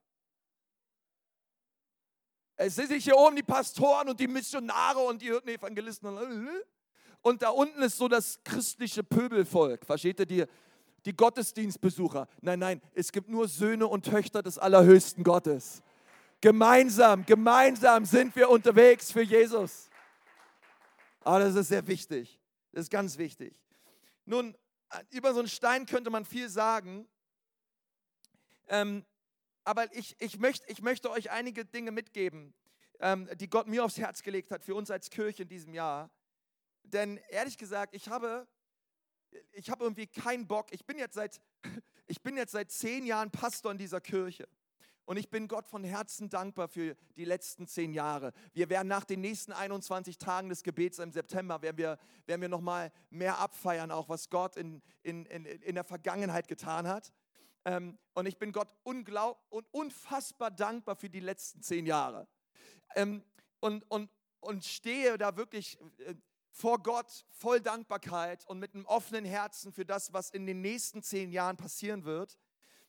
[2.56, 6.08] Es sind nicht hier oben die Pastoren und die Missionare und die Evangelisten.
[7.22, 9.86] Und da unten ist so das christliche Pöbelvolk.
[9.86, 10.44] Versteht ihr die,
[11.04, 12.28] die Gottesdienstbesucher?
[12.40, 15.82] Nein, nein, es gibt nur Söhne und Töchter des allerhöchsten Gottes.
[16.40, 19.90] Gemeinsam, gemeinsam sind wir unterwegs für Jesus.
[21.20, 22.40] Aber das ist sehr wichtig.
[22.72, 23.60] Das ist ganz wichtig.
[24.24, 24.56] Nun,
[25.10, 27.06] über so einen Stein könnte man viel sagen.
[28.68, 29.04] Ähm,
[29.64, 32.54] aber ich, ich, möcht, ich möchte euch einige Dinge mitgeben,
[33.00, 36.10] ähm, die Gott mir aufs Herz gelegt hat für uns als Kirche in diesem Jahr.
[36.84, 38.48] Denn ehrlich gesagt, ich habe,
[39.52, 40.72] ich habe irgendwie keinen Bock.
[40.72, 41.40] Ich bin jetzt seit,
[42.06, 44.48] ich bin jetzt seit zehn Jahren Pastor in dieser Kirche.
[45.10, 48.32] Und ich bin Gott von Herzen dankbar für die letzten zehn Jahre.
[48.52, 52.48] Wir werden nach den nächsten 21 Tagen des Gebets im September, werden wir, werden wir
[52.48, 57.12] nochmal mehr abfeiern, auch was Gott in, in, in, in der Vergangenheit getan hat.
[57.64, 62.28] Ähm, und ich bin Gott unglaub und unfassbar dankbar für die letzten zehn Jahre.
[62.94, 63.24] Ähm,
[63.58, 66.14] und, und, und stehe da wirklich äh,
[66.50, 71.02] vor Gott voll Dankbarkeit und mit einem offenen Herzen für das, was in den nächsten
[71.02, 72.38] zehn Jahren passieren wird.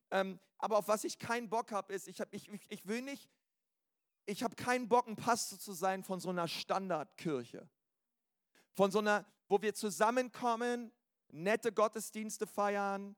[0.09, 3.01] Ähm, aber auf was ich keinen Bock habe, ist, ich, hab, ich, ich, ich will
[3.01, 3.29] nicht,
[4.25, 7.69] ich habe keinen Bock, ein Pastor zu sein von so einer Standardkirche.
[8.73, 10.91] Von so einer, wo wir zusammenkommen,
[11.29, 13.15] nette Gottesdienste feiern,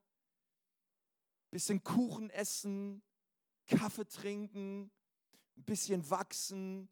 [1.52, 3.04] bisschen Kuchen essen,
[3.68, 4.92] Kaffee trinken,
[5.56, 6.90] ein bisschen wachsen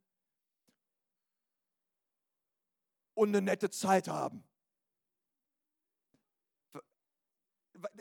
[3.14, 4.44] und eine nette Zeit haben.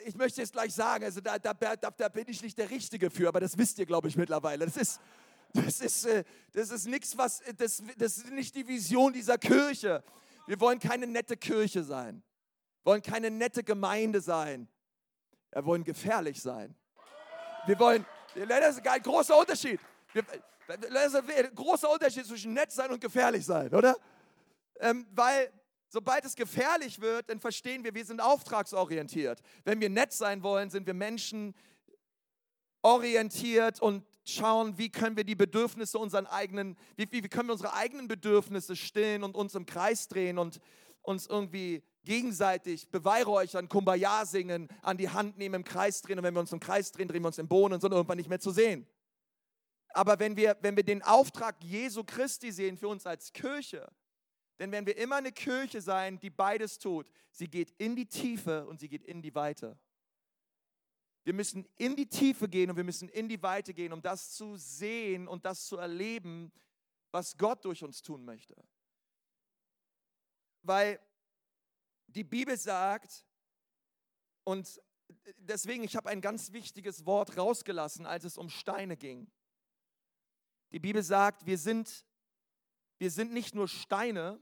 [0.05, 3.29] ich möchte jetzt gleich sagen, also da, da, da, bin ich nicht der Richtige für,
[3.29, 4.67] aber das wisst ihr, glaube ich, mittlerweile.
[4.67, 5.01] Das ist,
[5.53, 10.03] das ist, äh, das ist nichts, was, das, das ist nicht die Vision dieser Kirche.
[10.47, 12.23] Wir wollen keine nette Kirche sein.
[12.83, 14.69] Wir wollen keine nette Gemeinde sein.
[15.53, 16.75] Wir wollen gefährlich sein.
[17.67, 19.81] Wir wollen, das ist ein großer Unterschied.
[20.15, 23.97] das ist ein großer Unterschied zwischen nett sein und gefährlich sein, oder?
[24.81, 25.53] Ähm, weil
[25.93, 29.43] Sobald es gefährlich wird, dann verstehen wir, wir sind auftragsorientiert.
[29.65, 31.53] Wenn wir nett sein wollen, sind wir Menschen
[32.83, 37.75] orientiert und schauen, wie können wir die Bedürfnisse unseren eigenen, wie, wie, können wir unsere
[37.75, 40.61] eigenen Bedürfnisse stillen und uns im Kreis drehen und
[41.03, 46.19] uns irgendwie gegenseitig beweihräuchern, Kumbaya singen, an die Hand nehmen, im Kreis drehen.
[46.19, 48.17] Und wenn wir uns im Kreis drehen, drehen wir uns im Boden und sind irgendwann
[48.17, 48.87] nicht mehr zu sehen.
[49.89, 53.91] Aber wenn wir, wenn wir den Auftrag Jesu Christi sehen für uns als Kirche,
[54.61, 58.67] denn wenn wir immer eine Kirche sein, die beides tut, sie geht in die Tiefe
[58.67, 59.79] und sie geht in die Weite.
[61.25, 64.33] Wir müssen in die Tiefe gehen und wir müssen in die Weite gehen, um das
[64.33, 66.53] zu sehen und das zu erleben,
[67.11, 68.55] was Gott durch uns tun möchte.
[70.63, 71.01] Weil
[72.07, 73.25] die Bibel sagt,
[74.45, 74.79] und
[75.39, 79.31] deswegen, ich habe ein ganz wichtiges Wort rausgelassen, als es um Steine ging.
[80.73, 82.05] Die Bibel sagt, wir sind,
[82.99, 84.39] wir sind nicht nur Steine,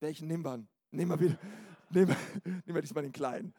[0.00, 0.66] welchen nehmen wir?
[0.90, 1.38] Nehmen wir, wieder,
[1.90, 3.54] nehmen wir, nehmen wir diesmal den kleinen.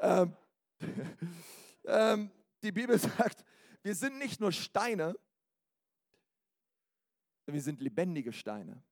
[0.00, 0.36] Ähm,
[1.84, 2.30] ähm,
[2.62, 3.44] die Bibel sagt,
[3.82, 5.18] wir sind nicht nur Steine,
[7.46, 8.82] wir sind lebendige Steine.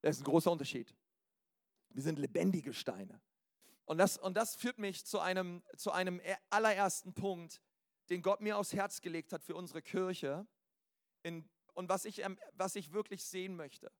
[0.00, 0.94] Das ist ein großer Unterschied.
[1.90, 3.20] Wir sind lebendige Steine.
[3.84, 7.60] Und das, und das führt mich zu einem, zu einem allerersten Punkt,
[8.08, 10.46] den Gott mir aufs Herz gelegt hat für unsere Kirche
[11.22, 13.92] in, und was ich, ähm, was ich wirklich sehen möchte.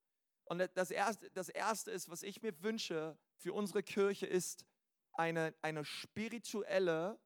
[0.46, 4.64] Und das erste, das erste ist, was ich mir wünsche für unsere Kirche, ist
[5.12, 7.18] eine, eine spirituelle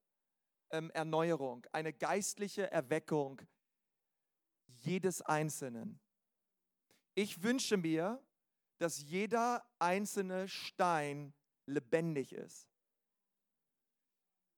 [0.70, 3.40] ähm, Erneuerung, eine geistliche Erweckung
[4.66, 6.00] jedes Einzelnen.
[7.14, 8.22] Ich wünsche mir,
[8.78, 11.34] dass jeder einzelne Stein
[11.66, 12.66] lebendig ist.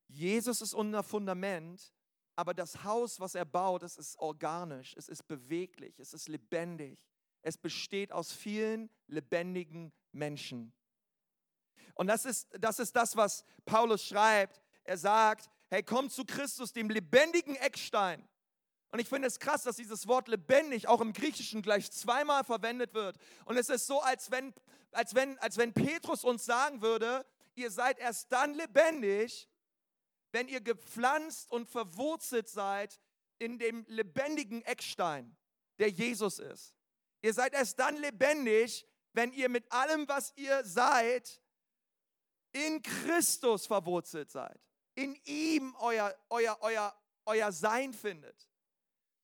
[0.07, 1.93] Jesus ist unser Fundament,
[2.37, 7.01] aber das Haus, was er baut, es ist organisch, es ist beweglich, es ist lebendig.
[7.43, 10.73] Es besteht aus vielen lebendigen Menschen.
[11.95, 14.63] Und das ist, das ist das, was Paulus schreibt.
[14.85, 18.27] Er sagt, hey, komm zu Christus, dem lebendigen Eckstein.
[18.91, 22.93] Und ich finde es krass, dass dieses Wort lebendig auch im Griechischen gleich zweimal verwendet
[22.93, 23.17] wird.
[23.47, 24.53] Und es ist so, als wenn,
[24.91, 27.25] als wenn, als wenn Petrus uns sagen würde,
[27.55, 29.49] ihr seid erst dann lebendig,
[30.31, 33.01] wenn ihr gepflanzt und verwurzelt seid
[33.39, 35.37] in dem lebendigen Eckstein,
[35.79, 36.75] der Jesus ist.
[37.23, 41.41] Ihr seid erst dann lebendig, wenn ihr mit allem, was ihr seid,
[42.53, 44.61] in Christus verwurzelt seid.
[44.95, 48.49] In ihm euer, euer, euer, euer Sein findet.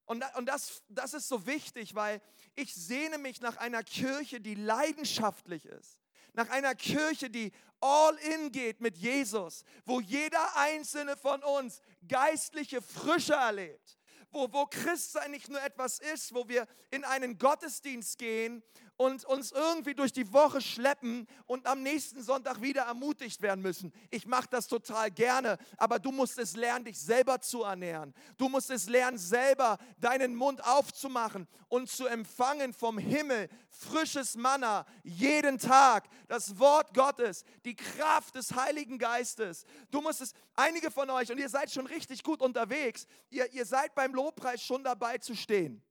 [0.06, 2.22] Und, und das, das ist so wichtig, weil
[2.54, 6.00] ich sehne mich nach einer Kirche, die leidenschaftlich ist.
[6.32, 12.80] Nach einer Kirche, die all in geht mit Jesus, wo jeder einzelne von uns geistliche
[12.80, 13.97] Frische erlebt.
[14.30, 18.62] Wo, wo Christsein nicht nur etwas ist, wo wir in einen Gottesdienst gehen
[18.98, 23.92] und uns irgendwie durch die Woche schleppen und am nächsten Sonntag wieder ermutigt werden müssen.
[24.10, 28.12] Ich mache das total gerne, aber du musst es lernen, dich selber zu ernähren.
[28.36, 34.84] Du musst es lernen, selber deinen Mund aufzumachen und zu empfangen vom Himmel frisches Manna
[35.04, 39.64] jeden Tag, das Wort Gottes, die Kraft des Heiligen Geistes.
[39.92, 43.64] Du musst es, einige von euch, und ihr seid schon richtig gut unterwegs, ihr, ihr
[43.64, 45.84] seid beim Lobpreis schon dabei zu stehen.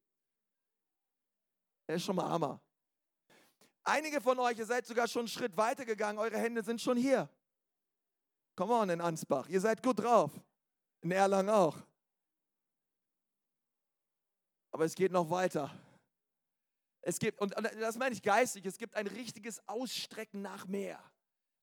[1.88, 2.60] Er ist schon mal Hammer.
[3.90, 6.98] Einige von euch, ihr seid sogar schon einen Schritt weiter gegangen, eure Hände sind schon
[6.98, 7.30] hier.
[8.58, 10.30] Come on in Ansbach, ihr seid gut drauf.
[11.00, 11.78] In Erlangen auch.
[14.72, 15.74] Aber es geht noch weiter.
[17.02, 21.02] Es gibt, und das meine ich geistig, es gibt ein richtiges Ausstrecken nach mehr.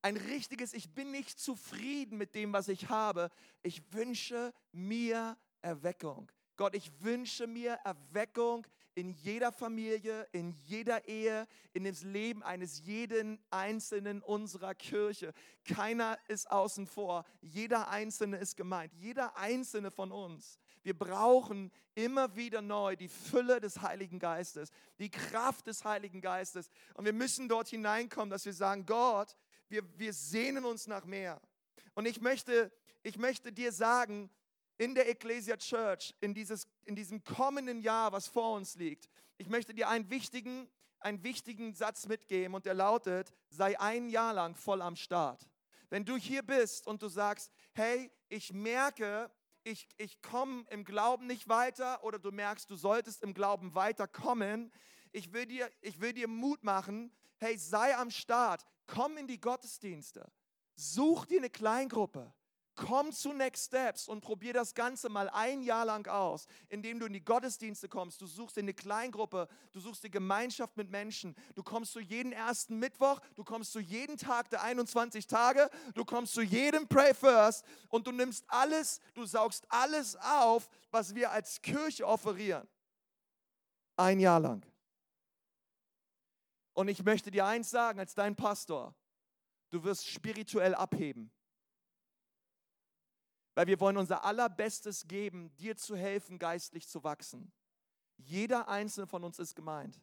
[0.01, 3.31] Ein richtiges, ich bin nicht zufrieden mit dem, was ich habe.
[3.61, 6.33] Ich wünsche mir Erweckung.
[6.57, 12.81] Gott, ich wünsche mir Erweckung in jeder Familie, in jeder Ehe, in dem Leben eines
[12.85, 15.33] jeden Einzelnen unserer Kirche.
[15.65, 20.59] Keiner ist außen vor, jeder Einzelne ist gemeint, jeder Einzelne von uns.
[20.83, 26.71] Wir brauchen immer wieder neu die Fülle des Heiligen Geistes, die Kraft des Heiligen Geistes.
[26.95, 29.37] Und wir müssen dort hineinkommen, dass wir sagen, Gott,
[29.69, 31.41] wir, wir sehnen uns nach mehr.
[31.95, 32.71] Und ich möchte,
[33.03, 34.31] ich möchte dir sagen,
[34.77, 39.49] in der Ecclesia Church, in, dieses, in diesem kommenden Jahr, was vor uns liegt, ich
[39.49, 40.69] möchte dir einen wichtigen,
[41.01, 45.49] einen wichtigen Satz mitgeben und der lautet, sei ein Jahr lang voll am Start.
[45.91, 49.31] Wenn du hier bist und du sagst, hey, ich merke,
[49.65, 54.73] ich, ich komme im Glauben nicht weiter oder du merkst, du solltest im Glauben weiterkommen,
[55.13, 59.41] ich will, dir, ich will dir Mut machen, hey, sei am Start, komm in die
[59.41, 60.31] Gottesdienste,
[60.75, 62.33] such dir eine Kleingruppe,
[62.77, 67.07] Komm zu Next Steps und probier das Ganze mal ein Jahr lang aus, indem du
[67.07, 68.21] in die Gottesdienste kommst.
[68.21, 71.37] Du suchst in eine Kleingruppe, du suchst die Gemeinschaft mit Menschen.
[71.55, 76.05] Du kommst zu jedem ersten Mittwoch, du kommst zu jedem Tag der 21 Tage, du
[76.05, 81.31] kommst zu jedem Pray First und du nimmst alles, du saugst alles auf, was wir
[81.31, 82.67] als Kirche offerieren.
[83.97, 84.67] Ein Jahr lang.
[86.73, 88.97] Und ich möchte dir eins sagen als dein Pastor,
[89.71, 91.31] du wirst spirituell abheben.
[93.55, 97.53] Weil wir wollen unser allerbestes geben, dir zu helfen, geistlich zu wachsen.
[98.17, 100.01] Jeder einzelne von uns ist gemeint.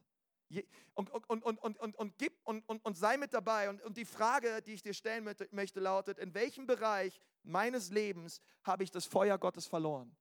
[0.94, 3.70] Und, und, und, und, und, und, gib, und, und, und sei mit dabei.
[3.70, 8.40] Und, und die Frage, die ich dir stellen möchte, lautet, in welchem Bereich meines Lebens
[8.62, 10.14] habe ich das Feuer Gottes verloren?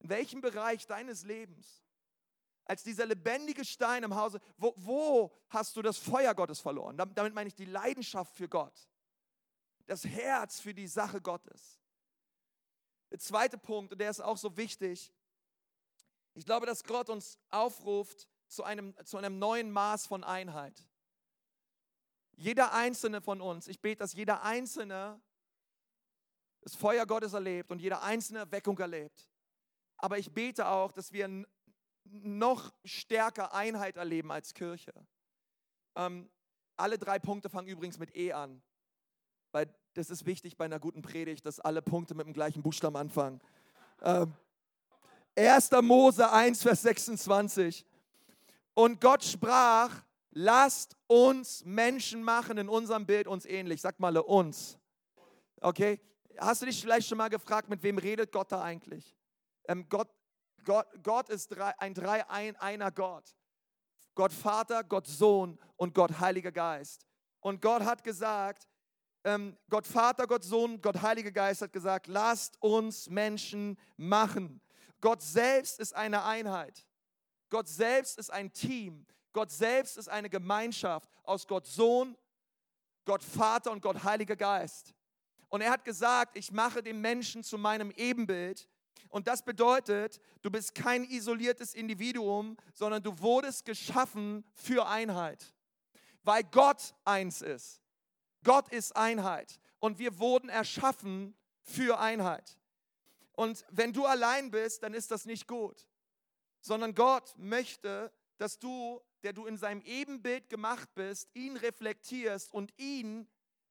[0.00, 1.82] In welchem Bereich deines Lebens?
[2.64, 6.96] Als dieser lebendige Stein im Hause, wo, wo hast du das Feuer Gottes verloren?
[6.96, 8.88] Damit meine ich die Leidenschaft für Gott,
[9.86, 11.78] das Herz für die Sache Gottes.
[13.10, 15.12] Der zweite Punkt, und der ist auch so wichtig,
[16.34, 20.84] ich glaube, dass Gott uns aufruft zu einem, zu einem neuen Maß von Einheit.
[22.36, 25.20] Jeder einzelne von uns, ich bete, dass jeder einzelne
[26.60, 29.30] das Feuer Gottes erlebt und jeder einzelne Weckung erlebt.
[29.96, 31.46] Aber ich bete auch, dass wir
[32.04, 34.92] noch stärker Einheit erleben als Kirche.
[35.94, 36.30] Ähm,
[36.76, 38.62] alle drei Punkte fangen übrigens mit E an,
[39.56, 42.94] weil das ist wichtig bei einer guten Predigt, dass alle Punkte mit dem gleichen Buchstaben
[42.94, 43.40] anfangen.
[44.02, 44.34] Ähm,
[45.34, 45.70] 1.
[45.80, 47.86] Mose 1, Vers 26.
[48.74, 50.02] Und Gott sprach,
[50.32, 53.80] lasst uns Menschen machen in unserem Bild uns ähnlich.
[53.80, 54.78] Sag mal uns.
[55.62, 56.02] Okay?
[56.36, 59.16] Hast du dich vielleicht schon mal gefragt, mit wem redet Gott da eigentlich?
[59.68, 60.10] Ähm, Gott,
[60.64, 63.24] Gott, Gott ist drei, ein drei ein, einer Gott.
[64.14, 67.06] Gott Vater, Gott Sohn und Gott Heiliger Geist.
[67.40, 68.68] Und Gott hat gesagt,
[69.26, 74.60] ähm, Gott Vater, Gott Sohn, Gott Heiliger Geist hat gesagt, lasst uns Menschen machen.
[75.00, 76.86] Gott selbst ist eine Einheit.
[77.50, 79.04] Gott selbst ist ein Team.
[79.32, 82.16] Gott selbst ist eine Gemeinschaft aus Gott Sohn,
[83.04, 84.94] Gott Vater und Gott Heiliger Geist.
[85.48, 88.68] Und er hat gesagt, ich mache den Menschen zu meinem Ebenbild.
[89.08, 95.52] Und das bedeutet, du bist kein isoliertes Individuum, sondern du wurdest geschaffen für Einheit,
[96.22, 97.82] weil Gott eins ist.
[98.46, 102.56] Gott ist Einheit und wir wurden erschaffen für Einheit.
[103.32, 105.88] Und wenn du allein bist, dann ist das nicht gut,
[106.60, 112.72] sondern Gott möchte, dass du, der du in seinem Ebenbild gemacht bist, ihn reflektierst und
[112.78, 113.26] ihn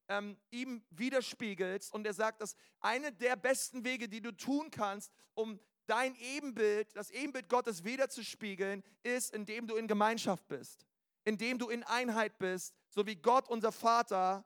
[0.10, 1.94] ähm, ihm widerspiegelst.
[1.94, 5.58] Und er sagt, dass eine der besten Wege, die du tun kannst, um
[5.88, 10.86] dein Ebenbild, das Ebenbild Gottes wiederzuspiegeln, ist, indem du in Gemeinschaft bist,
[11.24, 14.44] indem du in Einheit bist, so wie Gott, unser Vater,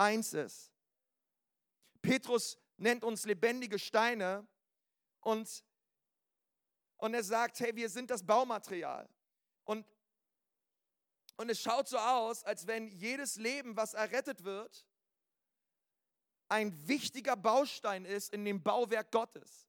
[0.00, 0.72] eins ist.
[2.02, 4.46] Petrus nennt uns lebendige Steine
[5.20, 5.64] und,
[6.96, 9.08] und er sagt, hey, wir sind das Baumaterial.
[9.64, 9.86] Und
[11.40, 14.86] und es schaut so aus, als wenn jedes Leben, was errettet wird,
[16.50, 19.66] ein wichtiger Baustein ist in dem Bauwerk Gottes.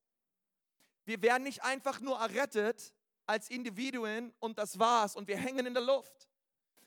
[1.05, 2.93] Wir werden nicht einfach nur errettet
[3.25, 6.27] als Individuen und das war's und wir hängen in der Luft,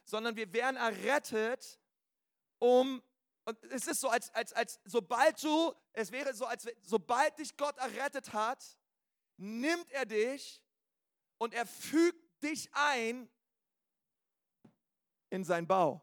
[0.04, 1.80] sondern wir werden errettet,
[2.58, 3.02] um,
[3.44, 7.56] und es ist so, als, als, als sobald du, es wäre so, als sobald dich
[7.56, 8.64] Gott errettet hat,
[9.36, 10.62] nimmt er dich
[11.38, 13.28] und er fügt dich ein
[15.30, 16.00] in sein Bau.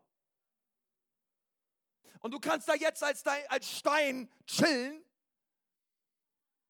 [2.19, 5.03] Und du kannst da jetzt als, als Stein chillen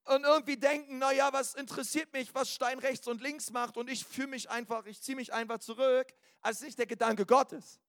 [0.06, 4.06] und irgendwie denken, naja, was interessiert mich, was Stein rechts und links macht und ich
[4.06, 6.08] fühle mich einfach, ich ziehe mich einfach zurück.
[6.42, 7.82] als nicht der Gedanke Gottes.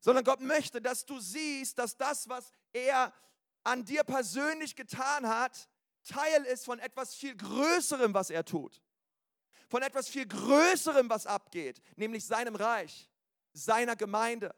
[0.00, 3.12] Sondern Gott möchte, dass du siehst, dass das, was er
[3.64, 5.68] an dir persönlich getan hat,
[6.04, 8.80] Teil ist von etwas viel Größerem, was er tut.
[9.68, 13.08] Von etwas viel Größerem, was abgeht, nämlich seinem Reich
[13.56, 14.54] seiner Gemeinde.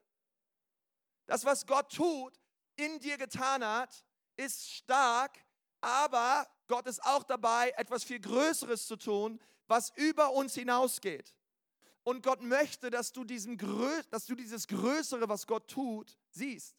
[1.26, 2.38] Das, was Gott tut,
[2.76, 4.04] in dir getan hat,
[4.36, 5.38] ist stark,
[5.80, 11.34] aber Gott ist auch dabei, etwas viel Größeres zu tun, was über uns hinausgeht.
[12.08, 13.58] Und Gott möchte, dass du, diesen,
[14.08, 16.74] dass du dieses Größere, was Gott tut, siehst.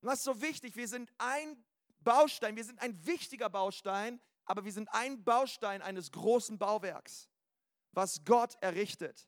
[0.00, 0.76] Und das ist so wichtig.
[0.76, 1.60] Wir sind ein
[1.98, 7.28] Baustein, wir sind ein wichtiger Baustein, aber wir sind ein Baustein eines großen Bauwerks,
[7.90, 9.26] was Gott errichtet.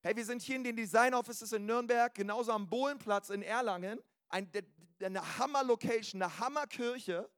[0.00, 4.00] Hey, wir sind hier in den Design Offices in Nürnberg, genauso am Bohlenplatz in Erlangen,
[4.30, 4.50] ein,
[5.02, 7.30] eine Hammer-Location, eine Hammerkirche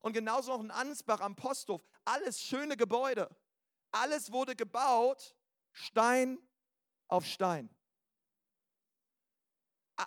[0.00, 1.80] und genauso noch in Ansbach am Posthof.
[2.04, 3.30] Alles schöne Gebäude.
[3.92, 5.36] Alles wurde gebaut,
[5.72, 6.38] Stein
[7.08, 7.68] auf Stein.
[9.96, 10.06] Ah,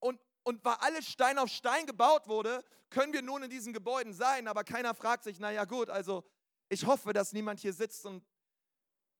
[0.00, 4.12] und, und weil alles Stein auf Stein gebaut wurde, können wir nun in diesen Gebäuden
[4.12, 6.24] sein, aber keiner fragt sich, naja gut, also
[6.68, 8.24] ich hoffe, dass niemand hier sitzt und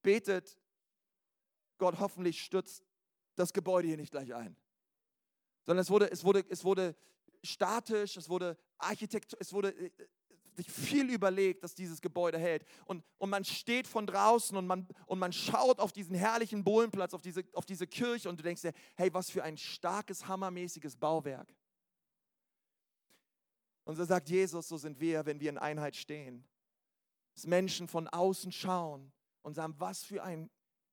[0.03, 0.59] betet,
[1.79, 2.85] Gott hoffentlich stürzt
[3.37, 4.57] das Gebäude hier nicht gleich ein.
[5.65, 6.97] Sondern es wurde, es wurde, es wurde
[7.43, 9.91] statisch, es wurde Architektur, es wurde äh,
[10.63, 12.65] sich viel überlegt, dass dieses Gebäude hält.
[12.85, 17.15] Und, und man steht von draußen und man, und man schaut auf diesen herrlichen Bohlenplatz,
[17.15, 20.97] auf diese, auf diese Kirche und du denkst dir, hey, was für ein starkes, hammermäßiges
[20.97, 21.55] Bauwerk.
[23.85, 26.45] Und so sagt Jesus, so sind wir, wenn wir in Einheit stehen.
[27.35, 30.51] Dass Menschen von außen schauen und sagen, was für ein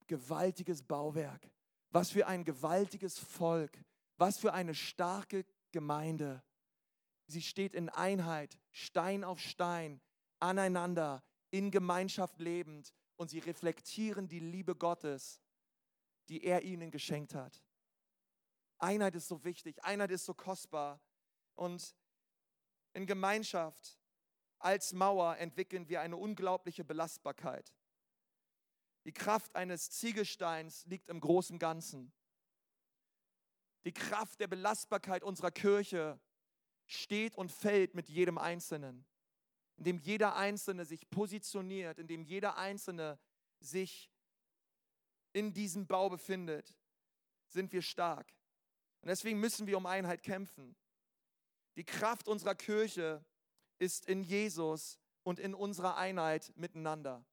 [0.08, 1.50] gewaltiges Bauwerk.
[1.92, 3.78] Was für ein gewaltiges Volk.
[4.18, 6.42] Was für eine starke Gemeinde.
[7.28, 10.02] Sie steht in Einheit, Stein auf Stein,
[10.40, 15.42] aneinander, in Gemeinschaft lebend und sie reflektieren die Liebe Gottes,
[16.30, 17.64] die er ihnen geschenkt hat.
[18.80, 21.02] Einheit ist so wichtig, Einheit ist so kostbar
[21.56, 21.96] und
[22.94, 24.00] in Gemeinschaft
[24.60, 27.74] als Mauer entwickeln wir eine unglaubliche Belastbarkeit.
[29.06, 32.12] Die Kraft eines Ziegelsteins liegt im großen Ganzen.
[33.86, 36.20] Die Kraft der Belastbarkeit unserer Kirche
[36.88, 39.06] steht und fällt mit jedem Einzelnen.
[39.76, 43.20] Indem jeder Einzelne sich positioniert, indem jeder Einzelne
[43.60, 44.12] sich
[45.34, 46.76] in diesem Bau befindet,
[47.48, 48.34] sind wir stark.
[49.02, 50.76] Und deswegen müssen wir um Einheit kämpfen.
[51.76, 53.24] Die Kraft unserer Kirche
[53.78, 57.24] ist in Jesus und in unserer Einheit miteinander.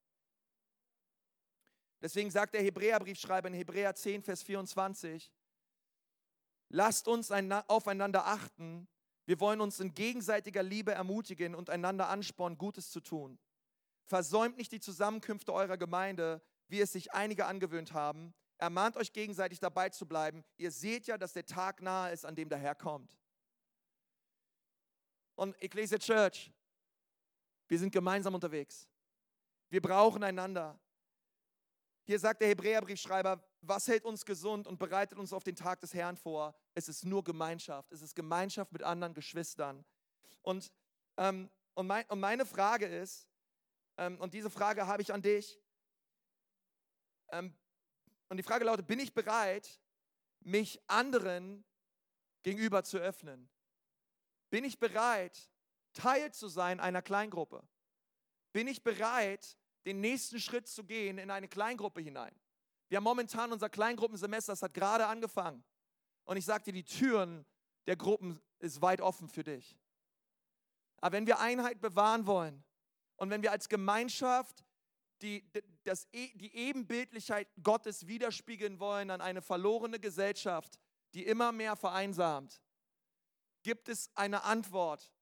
[2.02, 5.32] Deswegen sagt der Hebräerbriefschreiber in Hebräer 10, Vers 24,
[6.68, 8.86] lasst uns aufeinander achten,
[9.26, 13.38] wir wollen uns in gegenseitiger Liebe ermutigen und einander anspornen, Gutes zu tun.
[14.04, 18.34] Versäumt nicht die Zusammenkünfte eurer Gemeinde, wie es sich einige angewöhnt haben.
[18.58, 20.44] Ermahnt euch gegenseitig dabei zu bleiben.
[20.56, 23.10] Ihr seht ja, dass der Tag nahe ist, an dem der Herr kommt.
[25.34, 26.52] Und Ecclesia Church,
[27.66, 28.86] wir sind gemeinsam unterwegs.
[29.70, 30.78] Wir brauchen einander.
[32.06, 35.94] Hier sagt der Hebräerbriefschreiber, was hält uns gesund und bereitet uns auf den Tag des
[35.94, 36.54] Herrn vor?
[36.74, 37.90] Es ist nur Gemeinschaft.
[37.92, 39.84] Es ist Gemeinschaft mit anderen Geschwistern.
[40.42, 40.70] Und,
[41.16, 43.26] ähm, und, mein, und meine Frage ist,
[43.96, 45.58] ähm, und diese Frage habe ich an dich,
[47.32, 47.54] ähm,
[48.28, 49.80] und die Frage lautet, bin ich bereit,
[50.40, 51.64] mich anderen
[52.42, 53.48] gegenüber zu öffnen?
[54.50, 55.50] Bin ich bereit,
[55.94, 57.66] Teil zu sein einer Kleingruppe?
[58.52, 62.34] Bin ich bereit, den nächsten Schritt zu gehen in eine Kleingruppe hinein?
[62.88, 65.64] Wir haben momentan unser Kleingruppensemester, das hat gerade angefangen.
[66.24, 67.44] Und ich sage dir, die Türen
[67.86, 69.76] der Gruppen ist weit offen für dich.
[70.98, 72.64] Aber wenn wir Einheit bewahren wollen
[73.16, 74.64] und wenn wir als Gemeinschaft
[75.22, 75.44] die,
[75.84, 80.78] das, e, die Ebenbildlichkeit Gottes widerspiegeln wollen an eine verlorene Gesellschaft,
[81.14, 82.60] die immer mehr vereinsamt,
[83.62, 85.13] gibt es eine Antwort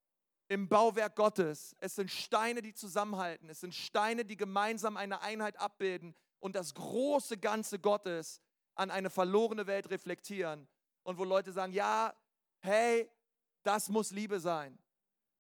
[0.53, 1.75] im Bauwerk Gottes.
[1.81, 3.49] Es sind Steine, die zusammenhalten.
[3.49, 8.43] Es sind Steine, die gemeinsam eine Einheit abbilden und das große Ganze Gottes
[8.75, 10.69] an eine verlorene Welt reflektieren.
[11.05, 12.15] Und wo Leute sagen, ja,
[12.61, 13.11] hey,
[13.63, 14.79] das muss Liebe sein.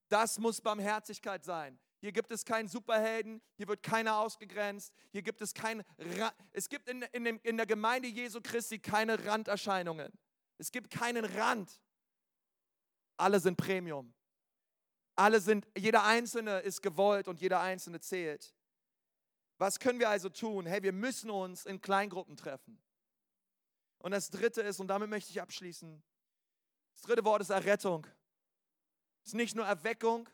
[0.08, 1.78] Das muss Barmherzigkeit sein.
[2.00, 6.68] Hier gibt es keinen Superhelden, hier wird keiner ausgegrenzt, hier gibt es kein, Ra es
[6.68, 10.10] gibt in, in, dem, in der Gemeinde Jesu Christi keine Randerscheinungen.
[10.56, 11.78] Es gibt keinen Rand.
[13.18, 14.12] Alle sind Premium.
[15.14, 18.54] Alle sind, jeder Einzelne ist gewollt und jeder Einzelne zählt.
[19.58, 20.66] Was können wir also tun?
[20.66, 22.82] Hey, wir müssen uns in Kleingruppen treffen.
[23.98, 26.02] Und das dritte ist, und damit möchte ich abschließen,
[26.94, 28.06] das dritte Wort ist Errettung.
[29.22, 30.28] Es ist nicht nur Erweckung,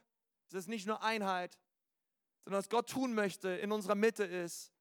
[0.49, 1.59] es ist nicht nur Einheit,
[2.45, 4.73] sondern was Gott tun möchte in unserer Mitte ist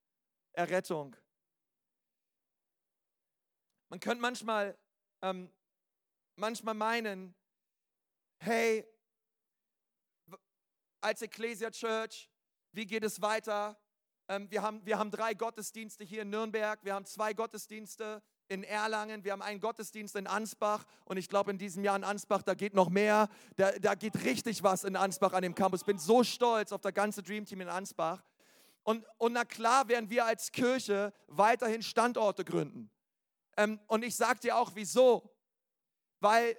[0.53, 1.15] Errettung.
[3.89, 4.77] Man könnte manchmal,
[5.21, 5.51] ähm,
[6.35, 7.35] manchmal meinen,
[8.39, 8.87] hey,
[11.01, 12.29] als Ecclesia Church,
[12.71, 13.77] wie geht es weiter?
[14.27, 18.63] Ähm, wir, haben, wir haben drei Gottesdienste hier in Nürnberg, wir haben zwei Gottesdienste in
[18.63, 22.41] Erlangen, wir haben einen Gottesdienst in Ansbach und ich glaube in diesem Jahr in Ansbach,
[22.41, 25.83] da geht noch mehr, da, da geht richtig was in Ansbach an dem Campus.
[25.83, 28.23] Bin so stolz auf das ganze Dream Team in Ansbach.
[28.83, 32.89] Und, und na klar werden wir als Kirche weiterhin Standorte gründen.
[33.57, 35.33] Ähm, und ich sage dir auch wieso.
[36.19, 36.57] Weil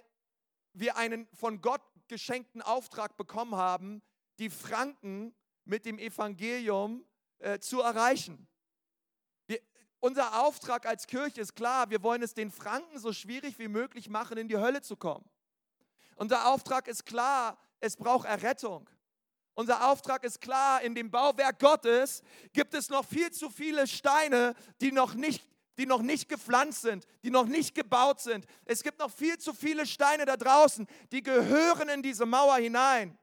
[0.73, 4.01] wir einen von Gott geschenkten Auftrag bekommen haben,
[4.39, 5.35] die Franken
[5.65, 7.05] mit dem Evangelium
[7.39, 8.47] äh, zu erreichen.
[9.45, 9.59] Wir,
[9.99, 14.09] unser Auftrag als Kirche ist klar, wir wollen es den Franken so schwierig wie möglich
[14.09, 15.29] machen, in die Hölle zu kommen.
[16.15, 18.89] Unser Auftrag ist klar, es braucht Errettung.
[19.53, 22.23] Unser Auftrag ist klar, in dem Bauwerk Gottes
[22.53, 25.45] gibt es noch viel zu viele Steine, die noch nicht
[25.77, 28.45] die noch nicht gepflanzt sind, die noch nicht gebaut sind.
[28.65, 33.17] Es gibt noch viel zu viele Steine da draußen, die gehören in diese Mauer hinein.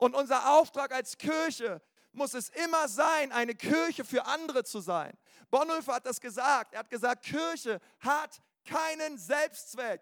[0.00, 1.82] Und unser Auftrag als Kirche
[2.12, 5.12] muss es immer sein, eine Kirche für andere zu sein.
[5.50, 6.72] Bonhoeffer hat das gesagt.
[6.72, 10.00] Er hat gesagt, Kirche hat keinen Selbstzweck,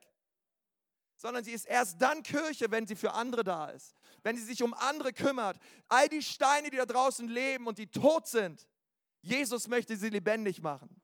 [1.16, 3.92] sondern sie ist erst dann Kirche, wenn sie für andere da ist,
[4.22, 5.58] wenn sie sich um andere kümmert.
[5.88, 8.68] All die Steine, die da draußen leben und die tot sind,
[9.20, 10.97] Jesus möchte sie lebendig machen.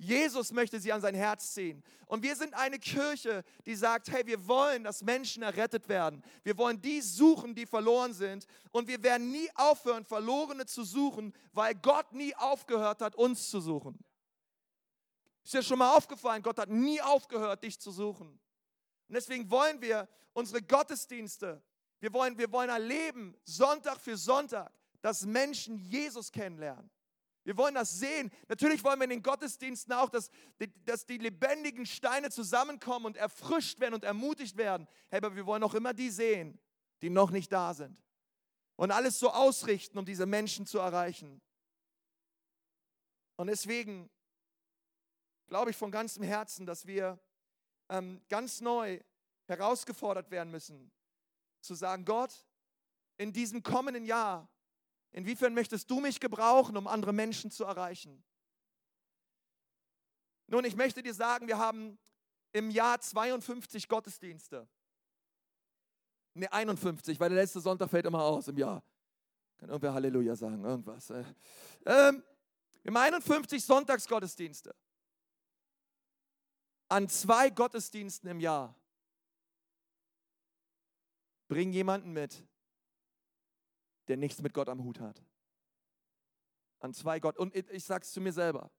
[0.00, 1.82] Jesus möchte sie an sein Herz ziehen.
[2.06, 6.22] Und wir sind eine Kirche, die sagt, hey, wir wollen, dass Menschen errettet werden.
[6.42, 8.46] Wir wollen die suchen, die verloren sind.
[8.70, 13.60] Und wir werden nie aufhören, Verlorene zu suchen, weil Gott nie aufgehört hat, uns zu
[13.60, 14.02] suchen.
[15.44, 18.28] Ist dir schon mal aufgefallen, Gott hat nie aufgehört, dich zu suchen.
[18.28, 21.62] Und deswegen wollen wir unsere Gottesdienste,
[21.98, 24.72] wir wollen, wir wollen erleben, Sonntag für Sonntag,
[25.02, 26.90] dass Menschen Jesus kennenlernen.
[27.50, 28.30] Wir wollen das sehen.
[28.46, 30.30] Natürlich wollen wir in den Gottesdiensten auch, dass,
[30.84, 34.86] dass die lebendigen Steine zusammenkommen und erfrischt werden und ermutigt werden.
[35.08, 36.60] Hey, aber wir wollen auch immer die sehen,
[37.02, 38.00] die noch nicht da sind.
[38.76, 41.40] Und alles so ausrichten, um diese Menschen zu erreichen.
[43.34, 44.08] Und deswegen
[45.48, 47.18] glaube ich von ganzem Herzen, dass wir
[47.88, 49.00] ähm, ganz neu
[49.46, 50.92] herausgefordert werden müssen,
[51.62, 52.46] zu sagen, Gott,
[53.16, 54.48] in diesem kommenden Jahr
[55.12, 58.22] Inwiefern möchtest du mich gebrauchen, um andere Menschen zu erreichen?
[60.46, 61.98] Nun, ich möchte dir sagen, wir haben
[62.52, 64.68] im Jahr 52 Gottesdienste.
[66.34, 68.82] Ne, 51, weil der letzte Sonntag fällt immer aus im Jahr.
[69.58, 71.10] Kann irgendwer Halleluja sagen, irgendwas.
[71.10, 71.24] Äh.
[71.86, 72.22] Ähm,
[72.82, 74.74] wir haben 51 Sonntagsgottesdienste.
[76.88, 78.74] An zwei Gottesdiensten im Jahr.
[81.48, 82.44] Bring jemanden mit,
[84.10, 85.22] der nichts mit Gott am Hut hat.
[86.80, 87.38] An zwei Gott.
[87.38, 88.70] Und ich sage es zu mir selber.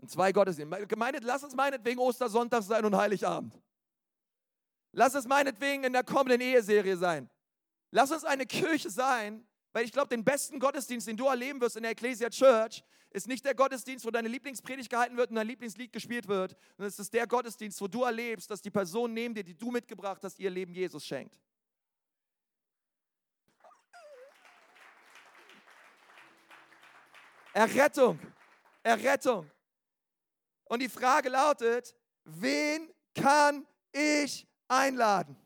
[0.00, 0.88] An zwei Gottesdiensten.
[0.88, 3.60] Gemeinde, lass es meinetwegen Ostersonntag sein und Heiligabend.
[4.92, 7.28] Lass es meinetwegen in der kommenden Eheserie sein.
[7.90, 11.76] Lass uns eine Kirche sein, weil ich glaube, den besten Gottesdienst, den du erleben wirst
[11.76, 15.46] in der Ecclesia Church, ist nicht der Gottesdienst, wo deine Lieblingspredigt gehalten wird und dein
[15.46, 19.34] Lieblingslied gespielt wird, sondern es ist der Gottesdienst, wo du erlebst, dass die Person neben
[19.34, 21.38] dir, die du mitgebracht hast, ihr Leben Jesus schenkt.
[27.52, 28.18] Errettung.
[28.82, 29.50] Errettung.
[30.64, 35.36] Und die Frage lautet, wen kann ich einladen?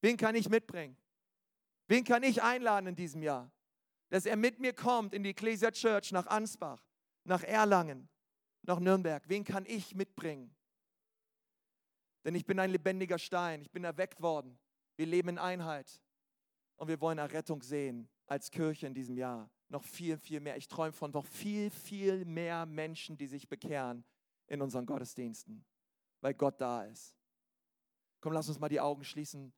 [0.00, 0.96] Wen kann ich mitbringen?
[1.86, 3.50] Wen kann ich einladen in diesem Jahr?
[4.08, 6.82] Dass er mit mir kommt in die Ecclesia Church nach Ansbach,
[7.24, 8.08] nach Erlangen,
[8.62, 9.22] nach Nürnberg.
[9.28, 10.54] Wen kann ich mitbringen?
[12.24, 13.62] Denn ich bin ein lebendiger Stein.
[13.62, 14.58] Ich bin erweckt worden.
[14.96, 16.00] Wir leben in Einheit.
[16.76, 20.56] Und wir wollen Errettung sehen als Kirche in diesem Jahr noch viel, viel mehr.
[20.56, 24.04] Ich träume von noch viel, viel mehr Menschen, die sich bekehren
[24.46, 25.64] in unseren Gottesdiensten,
[26.20, 27.16] weil Gott da ist.
[28.20, 29.52] Komm, lass uns mal die Augen schließen.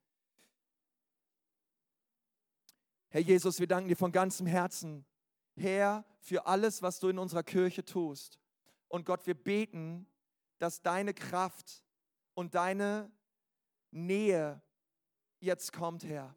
[3.10, 5.06] Herr Jesus, wir danken dir von ganzem Herzen,
[5.56, 8.38] Herr, für alles, was du in unserer Kirche tust.
[8.88, 10.06] Und Gott, wir beten,
[10.58, 11.82] dass deine Kraft
[12.34, 13.10] und deine
[13.90, 14.60] Nähe
[15.40, 16.34] jetzt kommt, Herr.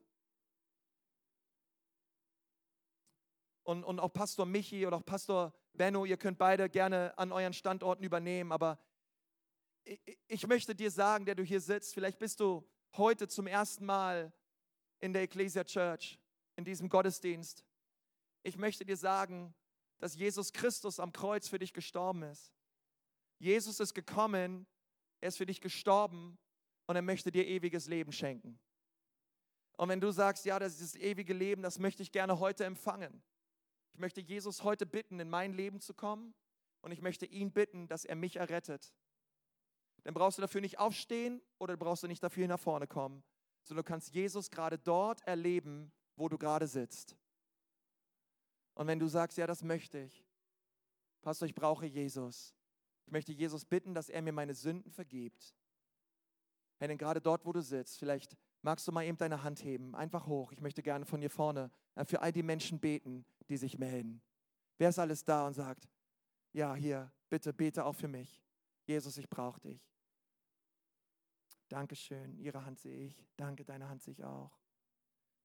[3.64, 7.54] Und, und auch Pastor Michi oder auch Pastor Benno, ihr könnt beide gerne an euren
[7.54, 8.80] Standorten übernehmen, aber
[9.84, 13.86] ich, ich möchte dir sagen, der du hier sitzt, vielleicht bist du heute zum ersten
[13.86, 14.34] Mal
[15.00, 16.20] in der Ecclesia Church,
[16.56, 17.66] in diesem Gottesdienst.
[18.44, 19.54] Ich möchte dir sagen,
[20.00, 22.52] dass Jesus Christus am Kreuz für dich gestorben ist.
[23.40, 24.68] Jesus ist gekommen,
[25.20, 26.38] er ist für dich gestorben
[26.88, 28.60] und er möchte dir ewiges Leben schenken.
[29.78, 32.66] Und wenn du sagst, ja, das ist das ewige Leben, das möchte ich gerne heute
[32.66, 33.24] empfangen,
[33.94, 36.34] ich möchte Jesus heute bitten, in mein Leben zu kommen
[36.82, 38.94] und ich möchte ihn bitten, dass er mich errettet.
[40.04, 43.24] Dann brauchst du dafür nicht aufstehen oder brauchst du nicht dafür nach vorne kommen,
[43.64, 47.16] sondern du kannst Jesus gerade dort erleben, wo du gerade sitzt.
[48.74, 50.26] Und wenn du sagst, ja, das möchte ich,
[51.22, 52.56] Pastor, ich brauche Jesus.
[53.06, 55.56] Ich möchte Jesus bitten, dass er mir meine Sünden vergibt.
[56.80, 59.96] Hey, denn gerade dort, wo du sitzt, vielleicht magst du mal eben deine Hand heben,
[59.96, 60.52] einfach hoch.
[60.52, 64.22] Ich möchte gerne von hier vorne äh, für all die Menschen beten, die sich melden.
[64.78, 65.88] Wer ist alles da und sagt,
[66.54, 68.42] ja, hier, bitte bete auch für mich.
[68.86, 69.88] Jesus, ich brauche dich.
[71.70, 73.26] Dankeschön, Ihre Hand sehe ich.
[73.38, 74.58] Danke, deine Hand sehe ich auch.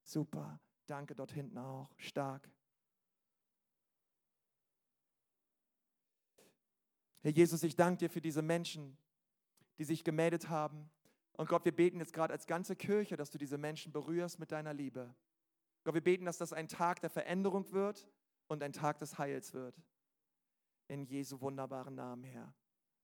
[0.02, 1.92] Super, danke dort hinten auch.
[1.98, 2.50] Stark.
[7.20, 8.96] Herr Jesus, ich danke dir für diese Menschen,
[9.78, 10.90] die sich gemeldet haben.
[11.32, 14.52] Und Gott, wir beten jetzt gerade als ganze Kirche, dass du diese Menschen berührst mit
[14.52, 15.14] deiner Liebe.
[15.87, 18.09] Gott, wir beten, dass das ein Tag der Veränderung wird
[18.49, 19.80] und ein Tag des Heils wird.
[20.89, 22.53] In Jesu wunderbaren Namen, Herr.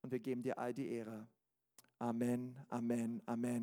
[0.01, 1.29] Und wir geben dir all die Ehre.
[2.01, 3.61] Amen, Amen, Amen.